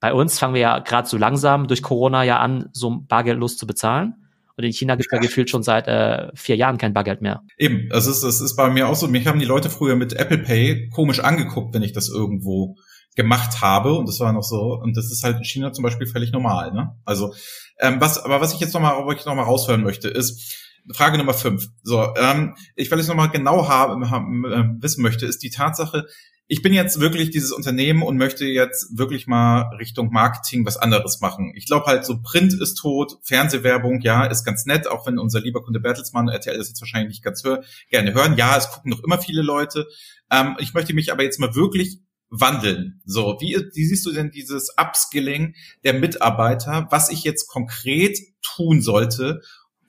[0.00, 3.66] bei uns fangen wir ja gerade so langsam durch Corona ja an, so bargeldlos zu
[3.66, 4.19] bezahlen.
[4.60, 7.42] Und in China gibt es ja gefühlt schon seit äh, vier Jahren kein Bargeld mehr.
[7.56, 9.08] Eben, das ist, das ist bei mir auch so.
[9.08, 12.76] Mich haben die Leute früher mit Apple Pay komisch angeguckt, wenn ich das irgendwo
[13.16, 16.06] gemacht habe und das war noch so und das ist halt in China zum Beispiel
[16.06, 16.72] völlig normal.
[16.72, 16.90] Ne?
[17.04, 17.34] Also
[17.78, 20.58] ähm, was, aber was ich jetzt nochmal, wo ich noch mal raushören möchte, ist
[20.92, 21.68] Frage Nummer fünf.
[21.82, 25.50] So, ähm, ich weil ich noch mal genau haben, haben, äh, wissen möchte, ist die
[25.50, 26.06] Tatsache,
[26.52, 31.20] ich bin jetzt wirklich dieses Unternehmen und möchte jetzt wirklich mal Richtung Marketing was anderes
[31.20, 31.52] machen.
[31.54, 35.40] Ich glaube halt, so Print ist tot, Fernsehwerbung, ja, ist ganz nett, auch wenn unser
[35.40, 38.36] lieber Kunde Bertelsmann RTL das jetzt wahrscheinlich nicht ganz hör, gerne hören.
[38.36, 39.86] Ja, es gucken noch immer viele Leute.
[40.28, 43.00] Ähm, ich möchte mich aber jetzt mal wirklich wandeln.
[43.04, 48.82] So, wie, wie siehst du denn dieses Upskilling der Mitarbeiter, was ich jetzt konkret tun
[48.82, 49.40] sollte,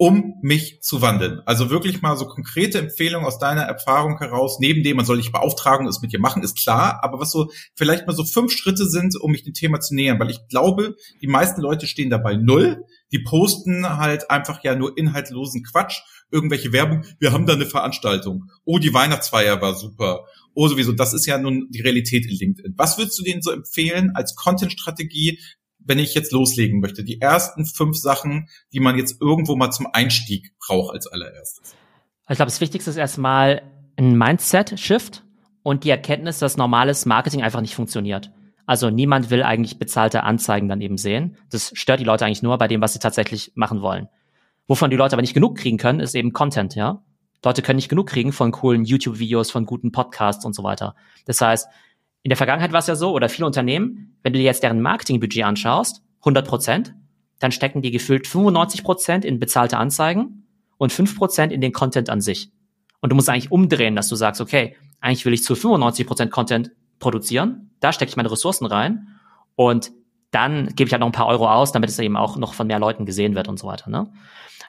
[0.01, 1.41] um mich zu wandeln.
[1.45, 5.31] Also wirklich mal so konkrete Empfehlungen aus deiner Erfahrung heraus, neben dem man soll dich
[5.31, 8.89] beauftragen, es mit dir machen, ist klar, aber was so vielleicht mal so fünf Schritte
[8.89, 12.35] sind, um mich dem Thema zu nähern, weil ich glaube, die meisten Leute stehen dabei
[12.35, 15.99] null, die posten halt einfach ja nur inhaltlosen Quatsch,
[16.31, 21.13] irgendwelche Werbung, wir haben da eine Veranstaltung, oh, die Weihnachtsfeier war super, oh, sowieso, das
[21.13, 22.73] ist ja nun die Realität in LinkedIn.
[22.75, 25.37] Was würdest du denen so empfehlen als Content-Strategie,
[25.83, 27.03] wenn ich jetzt loslegen möchte?
[27.03, 31.75] Die ersten fünf Sachen, die man jetzt irgendwo mal zum Einstieg braucht als allererstes.
[32.29, 33.61] Ich glaube, das Wichtigste ist erstmal
[33.97, 35.23] ein Mindset-Shift
[35.63, 38.31] und die Erkenntnis, dass normales Marketing einfach nicht funktioniert.
[38.65, 41.37] Also niemand will eigentlich bezahlte Anzeigen dann eben sehen.
[41.49, 44.07] Das stört die Leute eigentlich nur bei dem, was sie tatsächlich machen wollen.
[44.67, 47.03] Wovon die Leute aber nicht genug kriegen können, ist eben Content, ja.
[47.43, 50.95] Leute können nicht genug kriegen von coolen YouTube-Videos, von guten Podcasts und so weiter.
[51.25, 51.67] Das heißt,
[52.23, 54.81] in der Vergangenheit war es ja so, oder viele Unternehmen, wenn du dir jetzt deren
[54.81, 56.93] Marketingbudget anschaust, 100 Prozent,
[57.39, 62.09] dann stecken die gefühlt 95 Prozent in bezahlte Anzeigen und 5 Prozent in den Content
[62.09, 62.51] an sich.
[62.99, 66.31] Und du musst eigentlich umdrehen, dass du sagst, okay, eigentlich will ich zu 95 Prozent
[66.31, 69.07] Content produzieren, da stecke ich meine Ressourcen rein
[69.55, 69.91] und
[70.29, 72.67] dann gebe ich halt noch ein paar Euro aus, damit es eben auch noch von
[72.67, 73.89] mehr Leuten gesehen wird und so weiter.
[73.89, 74.11] Ne?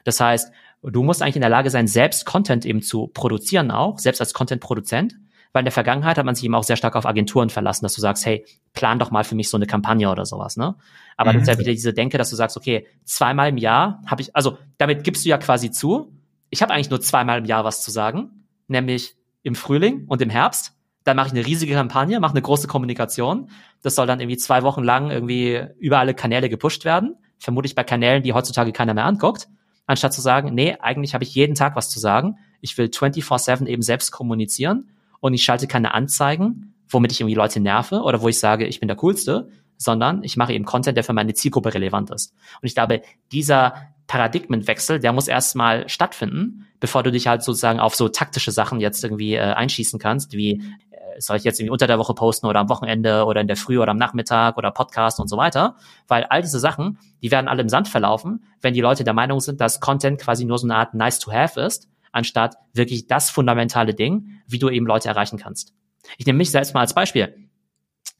[0.03, 3.99] Das heißt, du musst eigentlich in der Lage sein, selbst Content eben zu produzieren auch,
[3.99, 5.15] selbst als Content-Produzent
[5.53, 7.93] weil in der Vergangenheit hat man sich eben auch sehr stark auf Agenturen verlassen, dass
[7.93, 10.75] du sagst, hey, plan doch mal für mich so eine Kampagne oder sowas, ne?
[11.15, 11.35] Aber mhm.
[11.35, 14.35] das ist ja wieder diese Denke, dass du sagst, okay, zweimal im Jahr habe ich,
[14.35, 16.11] also damit gibst du ja quasi zu,
[16.49, 20.29] ich habe eigentlich nur zweimal im Jahr was zu sagen, nämlich im Frühling und im
[20.29, 20.73] Herbst.
[21.03, 23.49] Dann mache ich eine riesige Kampagne, mache eine große Kommunikation.
[23.81, 27.17] Das soll dann irgendwie zwei Wochen lang irgendwie über alle Kanäle gepusht werden.
[27.39, 29.49] Vermutlich bei Kanälen, die heutzutage keiner mehr anguckt.
[29.85, 32.37] Anstatt zu sagen, nee, eigentlich habe ich jeden Tag was zu sagen.
[32.61, 34.92] Ich will 24-7 eben selbst kommunizieren
[35.23, 38.81] und ich schalte keine Anzeigen, womit ich irgendwie Leute nerve oder wo ich sage, ich
[38.81, 42.33] bin der Coolste, sondern ich mache eben Content, der für meine Zielgruppe relevant ist.
[42.61, 43.73] Und ich glaube, dieser
[44.07, 49.01] Paradigmenwechsel, der muss erstmal stattfinden, bevor du dich halt sozusagen auf so taktische Sachen jetzt
[49.01, 52.59] irgendwie äh, einschießen kannst, wie äh, soll ich jetzt irgendwie unter der Woche posten oder
[52.59, 55.77] am Wochenende oder in der Früh oder am Nachmittag oder Podcast und so weiter,
[56.09, 59.39] weil all diese Sachen, die werden alle im Sand verlaufen, wenn die Leute der Meinung
[59.39, 63.29] sind, dass Content quasi nur so eine Art nice to have ist anstatt wirklich das
[63.29, 65.73] fundamentale Ding, wie du eben Leute erreichen kannst.
[66.17, 67.49] Ich nehme mich selbst mal als Beispiel.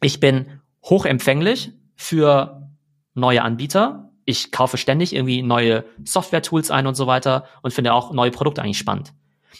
[0.01, 2.69] Ich bin hochempfänglich für
[3.13, 4.11] neue Anbieter.
[4.25, 8.61] Ich kaufe ständig irgendwie neue Software-Tools ein und so weiter und finde auch neue Produkte
[8.61, 9.13] eigentlich spannend.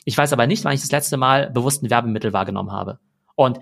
[0.05, 2.99] Ich weiß aber nicht, wann ich das letzte Mal bewusst ein Werbemittel wahrgenommen habe.
[3.35, 3.59] Und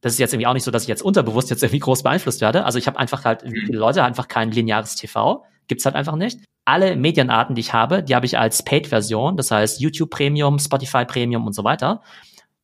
[0.00, 2.40] das ist jetzt irgendwie auch nicht so, dass ich jetzt unterbewusst jetzt irgendwie groß beeinflusst
[2.40, 2.64] werde.
[2.64, 5.44] Also ich habe einfach halt, wie viele Leute, einfach kein lineares TV.
[5.66, 9.50] Gibt's halt einfach nicht alle Medienarten, die ich habe, die habe ich als Paid-Version, das
[9.50, 12.02] heißt YouTube Premium, Spotify Premium und so weiter.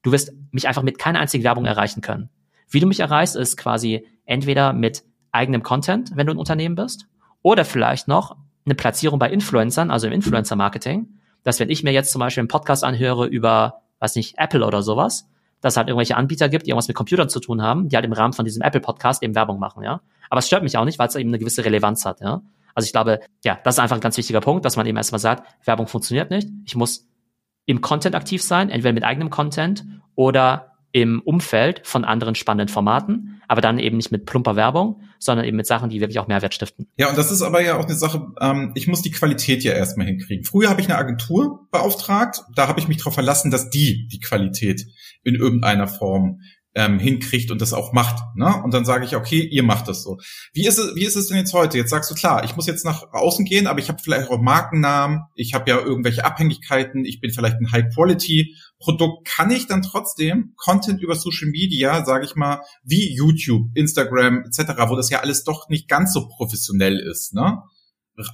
[0.03, 2.31] Du wirst mich einfach mit keiner einzigen Werbung erreichen können.
[2.69, 7.07] Wie du mich erreichst, ist quasi entweder mit eigenem Content, wenn du ein Unternehmen bist,
[7.43, 11.09] oder vielleicht noch eine Platzierung bei Influencern, also im Influencer-Marketing,
[11.43, 14.83] dass wenn ich mir jetzt zum Beispiel einen Podcast anhöre über, weiß nicht, Apple oder
[14.83, 15.29] sowas,
[15.61, 18.05] dass es halt irgendwelche Anbieter gibt, die irgendwas mit Computern zu tun haben, die halt
[18.05, 20.01] im Rahmen von diesem Apple-Podcast eben Werbung machen, ja.
[20.29, 22.43] Aber es stört mich auch nicht, weil es eben eine gewisse Relevanz hat, ja.
[22.75, 25.19] Also ich glaube, ja, das ist einfach ein ganz wichtiger Punkt, dass man eben erstmal
[25.19, 26.49] sagt, Werbung funktioniert nicht.
[26.65, 27.09] Ich muss
[27.67, 33.41] im Content aktiv sein, entweder mit eigenem Content oder im Umfeld von anderen spannenden Formaten,
[33.47, 36.55] aber dann eben nicht mit plumper Werbung, sondern eben mit Sachen, die wirklich auch Mehrwert
[36.55, 36.89] stiften.
[36.97, 39.73] Ja, und das ist aber ja auch eine Sache, ähm, ich muss die Qualität ja
[39.73, 40.45] erstmal hinkriegen.
[40.45, 44.21] Früher habe ich eine Agentur beauftragt, da habe ich mich darauf verlassen, dass die die
[44.21, 44.87] Qualität
[45.23, 46.41] in irgendeiner Form
[46.81, 48.17] ähm, hinkriegt und das auch macht.
[48.35, 48.63] Ne?
[48.65, 50.17] Und dann sage ich, okay, ihr macht das so.
[50.55, 51.77] Wie ist es, wie ist es denn jetzt heute?
[51.77, 54.41] Jetzt sagst du, klar, ich muss jetzt nach außen gehen, aber ich habe vielleicht auch
[54.41, 59.29] Markennamen, ich habe ja irgendwelche Abhängigkeiten, ich bin vielleicht ein High-Quality-Produkt.
[59.29, 64.73] Kann ich dann trotzdem Content über Social Media, sage ich mal, wie YouTube, Instagram etc.,
[64.89, 67.59] wo das ja alles doch nicht ganz so professionell ist, ne?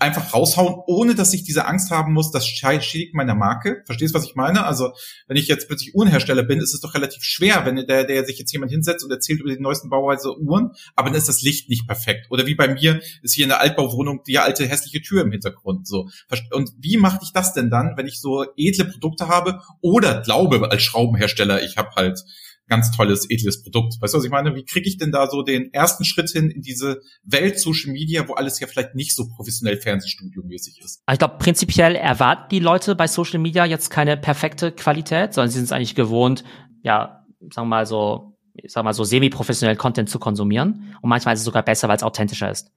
[0.01, 3.83] Einfach raushauen, ohne dass ich diese Angst haben muss, das schädigt meiner Marke.
[3.87, 4.64] Verstehst du, was ich meine?
[4.64, 4.92] Also,
[5.27, 8.38] wenn ich jetzt plötzlich Uhrenhersteller bin, ist es doch relativ schwer, wenn der, der sich
[8.38, 11.68] jetzt jemand hinsetzt und erzählt über die neuesten Bauweise Uhren, aber dann ist das Licht
[11.68, 12.27] nicht perfekt.
[12.31, 15.87] Oder wie bei mir ist hier in der Altbauwohnung die alte hässliche Tür im Hintergrund,
[15.87, 16.09] so.
[16.53, 20.70] Und wie mache ich das denn dann, wenn ich so edle Produkte habe oder glaube
[20.70, 22.22] als Schraubenhersteller, ich habe halt
[22.69, 23.95] ganz tolles, edles Produkt.
[24.01, 24.55] Weißt du, was ich meine?
[24.55, 28.27] Wie kriege ich denn da so den ersten Schritt hin in diese Welt Social Media,
[28.29, 31.03] wo alles ja vielleicht nicht so professionell Fernsehstudio-mäßig ist?
[31.11, 35.59] Ich glaube, prinzipiell erwarten die Leute bei Social Media jetzt keine perfekte Qualität, sondern sie
[35.59, 36.45] sind es eigentlich gewohnt,
[36.83, 40.97] ja, sagen wir mal so, ich sag mal so semi-professionell Content zu konsumieren.
[41.03, 42.71] Und manchmal ist es sogar besser, weil es authentischer ist.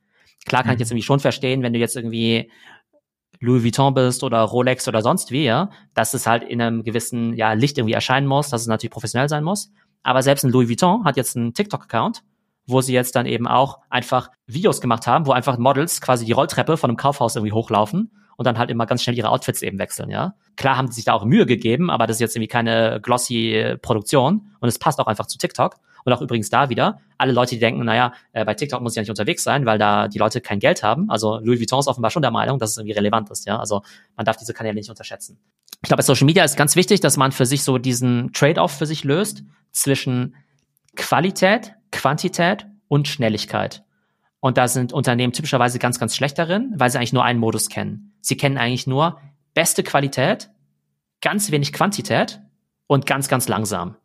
[0.46, 0.76] Klar kann mhm.
[0.76, 2.52] ich jetzt irgendwie schon verstehen, wenn du jetzt irgendwie
[3.40, 7.34] Louis Vuitton bist oder Rolex oder sonst wie, ja, dass es halt in einem gewissen
[7.36, 9.72] ja, Licht irgendwie erscheinen muss, dass es natürlich professionell sein muss.
[10.04, 12.24] Aber selbst ein Louis Vuitton hat jetzt einen TikTok-Account,
[12.66, 16.32] wo sie jetzt dann eben auch einfach Videos gemacht haben, wo einfach Models quasi die
[16.34, 19.80] Rolltreppe von einem Kaufhaus irgendwie hochlaufen und dann halt immer ganz schnell ihre Outfits eben
[19.80, 20.36] wechseln, ja.
[20.56, 23.76] Klar haben sie sich da auch Mühe gegeben, aber das ist jetzt irgendwie keine glossy
[23.82, 25.76] Produktion und es passt auch einfach zu TikTok.
[26.04, 28.96] Und auch übrigens da wieder, alle Leute, die denken, naja, äh, bei TikTok muss ich
[28.98, 31.10] ja nicht unterwegs sein, weil da die Leute kein Geld haben.
[31.10, 33.58] Also Louis Vuitton ist offenbar schon der Meinung, dass es irgendwie relevant ist, ja.
[33.60, 33.82] Also
[34.16, 35.40] man darf diese Kanäle nicht unterschätzen.
[35.82, 38.72] Ich glaube, bei Social Media ist ganz wichtig, dass man für sich so diesen Trade-off
[38.72, 40.36] für sich löst zwischen
[40.96, 43.84] Qualität, Quantität und Schnelligkeit.
[44.42, 47.70] Und da sind Unternehmen typischerweise ganz, ganz schlecht darin, weil sie eigentlich nur einen Modus
[47.70, 48.14] kennen.
[48.22, 49.20] Sie kennen eigentlich nur
[49.54, 50.50] beste Qualität,
[51.22, 52.42] ganz wenig Quantität
[52.88, 53.96] und ganz, ganz langsam.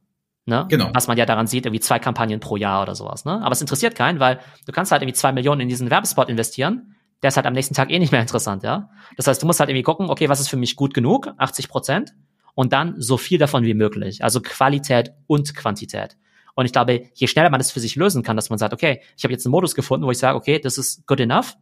[0.47, 0.67] Ne?
[0.69, 0.91] Genau.
[0.93, 3.25] Was man ja daran sieht, irgendwie zwei Kampagnen pro Jahr oder sowas.
[3.25, 3.41] Ne?
[3.43, 6.95] Aber es interessiert keinen, weil du kannst halt irgendwie zwei Millionen in diesen Werbespot investieren,
[7.23, 8.91] der ist halt am nächsten Tag eh nicht mehr interessant, ja.
[9.17, 11.69] Das heißt, du musst halt irgendwie gucken, okay, was ist für mich gut genug, 80
[11.69, 12.15] Prozent,
[12.55, 14.23] und dann so viel davon wie möglich.
[14.23, 16.17] Also Qualität und Quantität.
[16.55, 19.01] Und ich glaube, je schneller man es für sich lösen kann, dass man sagt, okay,
[19.17, 21.57] ich habe jetzt einen Modus gefunden, wo ich sage, okay, das ist good enough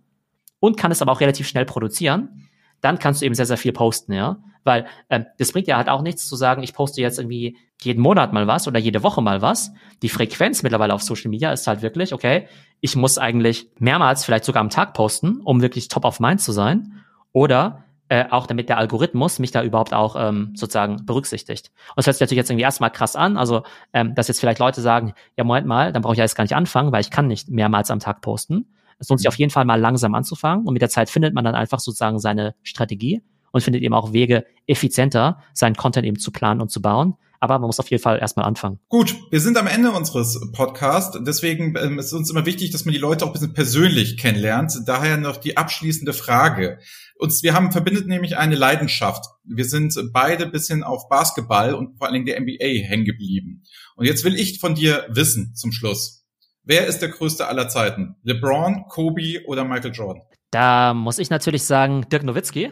[0.60, 2.48] und kann es aber auch relativ schnell produzieren,
[2.82, 4.38] dann kannst du eben sehr, sehr viel posten, ja.
[4.64, 8.02] Weil ähm, das bringt ja halt auch nichts zu sagen, ich poste jetzt irgendwie jeden
[8.02, 9.72] Monat mal was oder jede Woche mal was.
[10.02, 12.46] Die Frequenz mittlerweile auf Social Media ist halt wirklich, okay,
[12.80, 16.52] ich muss eigentlich mehrmals, vielleicht sogar am Tag posten, um wirklich top of mind zu
[16.52, 17.02] sein.
[17.32, 21.70] Oder äh, auch damit der Algorithmus mich da überhaupt auch ähm, sozusagen berücksichtigt.
[21.90, 23.62] Und das hört sich natürlich jetzt irgendwie erstmal krass an, also
[23.94, 26.44] ähm, dass jetzt vielleicht Leute sagen, ja Moment mal, dann brauche ich ja jetzt gar
[26.44, 28.66] nicht anfangen, weil ich kann nicht mehrmals am Tag posten.
[28.98, 31.42] Es lohnt sich auf jeden Fall mal langsam anzufangen und mit der Zeit findet man
[31.42, 33.22] dann einfach sozusagen seine Strategie
[33.52, 37.14] und findet eben auch Wege, effizienter seinen Content eben zu planen und zu bauen.
[37.38, 38.78] Aber man muss auf jeden Fall erstmal anfangen.
[38.88, 41.18] Gut, wir sind am Ende unseres Podcasts.
[41.26, 44.72] Deswegen ähm, ist uns immer wichtig, dass man die Leute auch ein bisschen persönlich kennenlernt.
[44.86, 46.78] Daher noch die abschließende Frage.
[47.18, 49.24] Uns, wir haben verbindet nämlich eine Leidenschaft.
[49.44, 53.64] Wir sind beide bisschen auf Basketball und vor allen Dingen der NBA hängen geblieben.
[53.96, 56.24] Und jetzt will ich von dir wissen zum Schluss.
[56.62, 58.14] Wer ist der größte aller Zeiten?
[58.22, 60.22] LeBron, Kobe oder Michael Jordan?
[60.52, 62.70] Da muss ich natürlich sagen Dirk Nowitzki.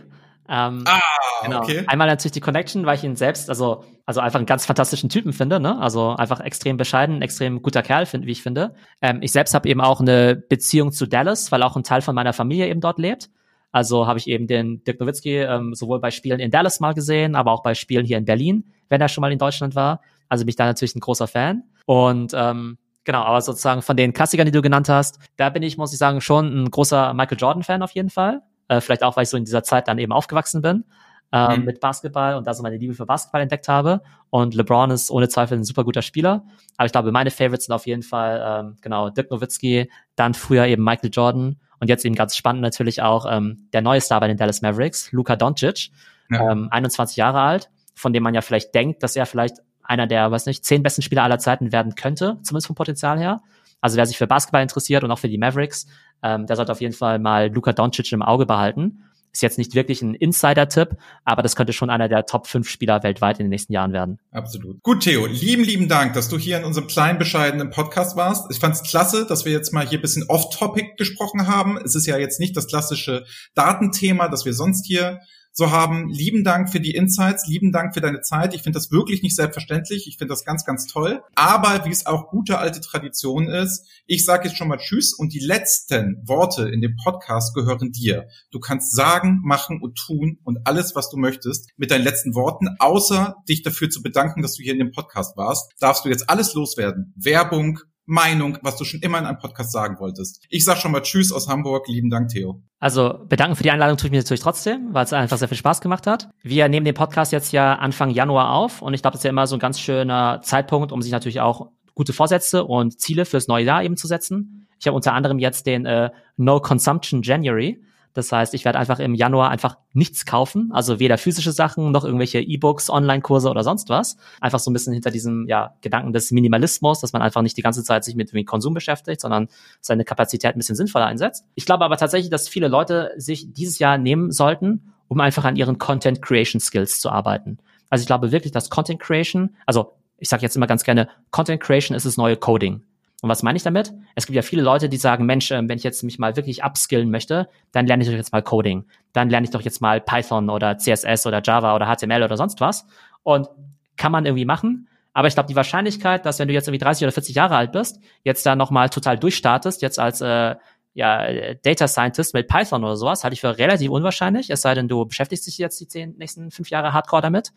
[0.53, 1.01] Ähm, ah,
[1.45, 1.61] genau.
[1.61, 1.85] okay.
[1.87, 5.33] Einmal natürlich die Connection, weil ich ihn selbst, also, also einfach einen ganz fantastischen Typen
[5.33, 5.79] finde, ne?
[5.81, 8.75] Also einfach extrem bescheiden, extrem guter Kerl, find, wie ich finde.
[9.01, 12.17] Ähm, ich selbst habe eben auch eine Beziehung zu Dallas, weil auch ein Teil von
[12.17, 13.31] meiner Familie eben dort lebt.
[13.71, 17.37] Also habe ich eben den Dirk Nowitzki ähm, sowohl bei Spielen in Dallas mal gesehen,
[17.37, 20.01] aber auch bei Spielen hier in Berlin, wenn er schon mal in Deutschland war.
[20.29, 21.63] Also bin ich da natürlich ein großer Fan.
[21.87, 25.79] Und ähm, genau, aber sozusagen von den Klassikern, die du genannt hast, da bin ich,
[25.79, 28.43] muss ich sagen, schon ein großer Michael Jordan-Fan auf jeden Fall.
[28.71, 30.85] Äh, vielleicht auch, weil ich so in dieser Zeit dann eben aufgewachsen bin
[31.33, 31.65] äh, mhm.
[31.65, 34.01] mit Basketball und da so meine Liebe für Basketball entdeckt habe.
[34.31, 36.45] Und LeBron ist ohne Zweifel ein super guter Spieler.
[36.77, 40.67] Aber ich glaube, meine Favorites sind auf jeden Fall, ähm, genau, Dirk Nowitzki, dann früher
[40.67, 44.29] eben Michael Jordan und jetzt eben ganz spannend natürlich auch ähm, der neue Star bei
[44.29, 45.91] den Dallas Mavericks, Luka Doncic,
[46.31, 46.53] ja.
[46.53, 50.31] ähm, 21 Jahre alt, von dem man ja vielleicht denkt, dass er vielleicht einer der,
[50.31, 53.41] weiß nicht, zehn besten Spieler aller Zeiten werden könnte, zumindest vom Potenzial her.
[53.81, 55.87] Also wer sich für Basketball interessiert und auch für die Mavericks,
[56.23, 59.05] ähm, der sollte auf jeden Fall mal Luka Doncic im Auge behalten.
[59.33, 63.05] Ist jetzt nicht wirklich ein Insider-Tipp, aber das könnte schon einer der Top 5 Spieler
[63.05, 64.19] weltweit in den nächsten Jahren werden.
[64.33, 64.83] Absolut.
[64.83, 68.51] Gut, Theo, lieben, lieben Dank, dass du hier in unserem kleinen, bescheidenen Podcast warst.
[68.51, 71.79] Ich fand es klasse, dass wir jetzt mal hier bisschen off-topic gesprochen haben.
[71.79, 75.21] Es ist ja jetzt nicht das klassische Datenthema, das wir sonst hier
[75.61, 76.09] so haben.
[76.09, 78.55] Lieben Dank für die Insights, lieben Dank für deine Zeit.
[78.55, 80.09] Ich finde das wirklich nicht selbstverständlich.
[80.09, 81.23] Ich finde das ganz, ganz toll.
[81.35, 85.35] Aber wie es auch gute alte Tradition ist, ich sage jetzt schon mal Tschüss und
[85.35, 88.27] die letzten Worte in dem Podcast gehören dir.
[88.51, 92.69] Du kannst sagen, machen und tun und alles, was du möchtest mit deinen letzten Worten,
[92.79, 96.31] außer dich dafür zu bedanken, dass du hier in dem Podcast warst, darfst du jetzt
[96.31, 97.13] alles loswerden.
[97.17, 100.45] Werbung, Meinung, was du schon immer in einem Podcast sagen wolltest.
[100.49, 101.87] Ich sag schon mal Tschüss aus Hamburg.
[101.89, 102.63] Lieben Dank, Theo.
[102.79, 105.57] Also bedanken für die Einladung tue ich mir natürlich trotzdem, weil es einfach sehr viel
[105.57, 106.29] Spaß gemacht hat.
[106.43, 109.31] Wir nehmen den Podcast jetzt ja Anfang Januar auf und ich glaube, das ist ja
[109.31, 113.49] immer so ein ganz schöner Zeitpunkt, um sich natürlich auch gute Vorsätze und Ziele fürs
[113.49, 114.67] neue Jahr eben zu setzen.
[114.81, 117.83] Ich habe unter anderem jetzt den äh, No Consumption January.
[118.13, 122.05] Das heißt, ich werde einfach im Januar einfach nichts kaufen, also weder physische Sachen noch
[122.05, 124.17] irgendwelche E-Books, Online-Kurse oder sonst was.
[124.41, 127.63] Einfach so ein bisschen hinter diesem ja, Gedanken des Minimalismus, dass man einfach nicht die
[127.63, 129.49] ganze Zeit sich mit dem Konsum beschäftigt, sondern
[129.81, 131.45] seine Kapazität ein bisschen sinnvoller einsetzt.
[131.55, 135.57] Ich glaube aber tatsächlich, dass viele Leute sich dieses Jahr nehmen sollten, um einfach an
[135.57, 137.59] ihren Content Creation Skills zu arbeiten.
[137.91, 141.61] Also ich glaube wirklich, dass Content Creation, also ich sage jetzt immer ganz gerne, Content
[141.61, 142.83] Creation ist das neue Coding.
[143.23, 143.93] Und was meine ich damit?
[144.15, 146.65] Es gibt ja viele Leute, die sagen, Mensch, ähm, wenn ich jetzt mich mal wirklich
[146.65, 148.87] upskillen möchte, dann lerne ich doch jetzt mal Coding.
[149.13, 152.61] Dann lerne ich doch jetzt mal Python oder CSS oder Java oder HTML oder sonst
[152.61, 152.87] was.
[153.23, 153.49] Und
[153.97, 154.89] kann man irgendwie machen.
[155.13, 157.73] Aber ich glaube, die Wahrscheinlichkeit, dass wenn du jetzt irgendwie 30 oder 40 Jahre alt
[157.73, 160.55] bist, jetzt da nochmal total durchstartest, jetzt als äh,
[160.95, 164.89] ja, Data Scientist mit Python oder sowas, halte ich für relativ unwahrscheinlich, es sei denn,
[164.89, 167.53] du beschäftigst dich jetzt die zehn, nächsten fünf Jahre hardcore damit.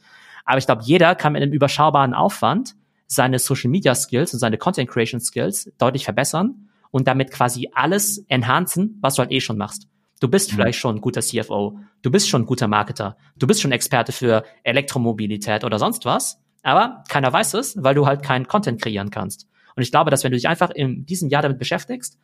[0.45, 2.75] Aber ich glaube, jeder kann mit einem überschaubaren Aufwand
[3.13, 8.19] seine Social Media Skills und seine Content Creation Skills deutlich verbessern und damit quasi alles
[8.27, 9.87] enhancen, was du halt eh schon machst.
[10.19, 10.55] Du bist mhm.
[10.55, 14.11] vielleicht schon ein guter CFO, du bist schon ein guter Marketer, du bist schon Experte
[14.11, 19.09] für Elektromobilität oder sonst was, aber keiner weiß es, weil du halt keinen Content kreieren
[19.09, 19.47] kannst.
[19.75, 22.19] Und ich glaube, dass wenn du dich einfach in diesem Jahr damit beschäftigst,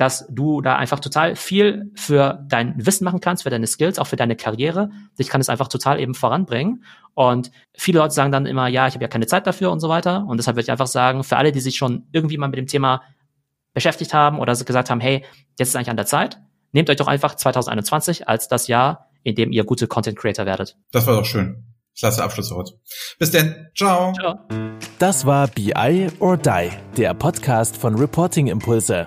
[0.00, 4.06] dass du da einfach total viel für dein Wissen machen kannst, für deine Skills, auch
[4.06, 4.88] für deine Karriere.
[5.18, 6.84] Dich kann es einfach total eben voranbringen.
[7.12, 9.90] Und viele Leute sagen dann immer, ja, ich habe ja keine Zeit dafür und so
[9.90, 10.24] weiter.
[10.26, 12.66] Und deshalb würde ich einfach sagen, für alle, die sich schon irgendwie mal mit dem
[12.66, 13.02] Thema
[13.74, 15.22] beschäftigt haben oder gesagt haben, hey,
[15.58, 16.40] jetzt ist eigentlich an der Zeit,
[16.72, 20.78] nehmt euch doch einfach 2021 als das Jahr, in dem ihr gute Content Creator werdet.
[20.92, 21.66] Das war doch schön.
[21.98, 22.72] Klasse Abschlusswort.
[23.18, 23.68] Bis denn.
[23.76, 24.14] Ciao.
[24.14, 24.38] Ciao.
[24.98, 29.06] Das war BI or Die, der Podcast von Reporting Impulse.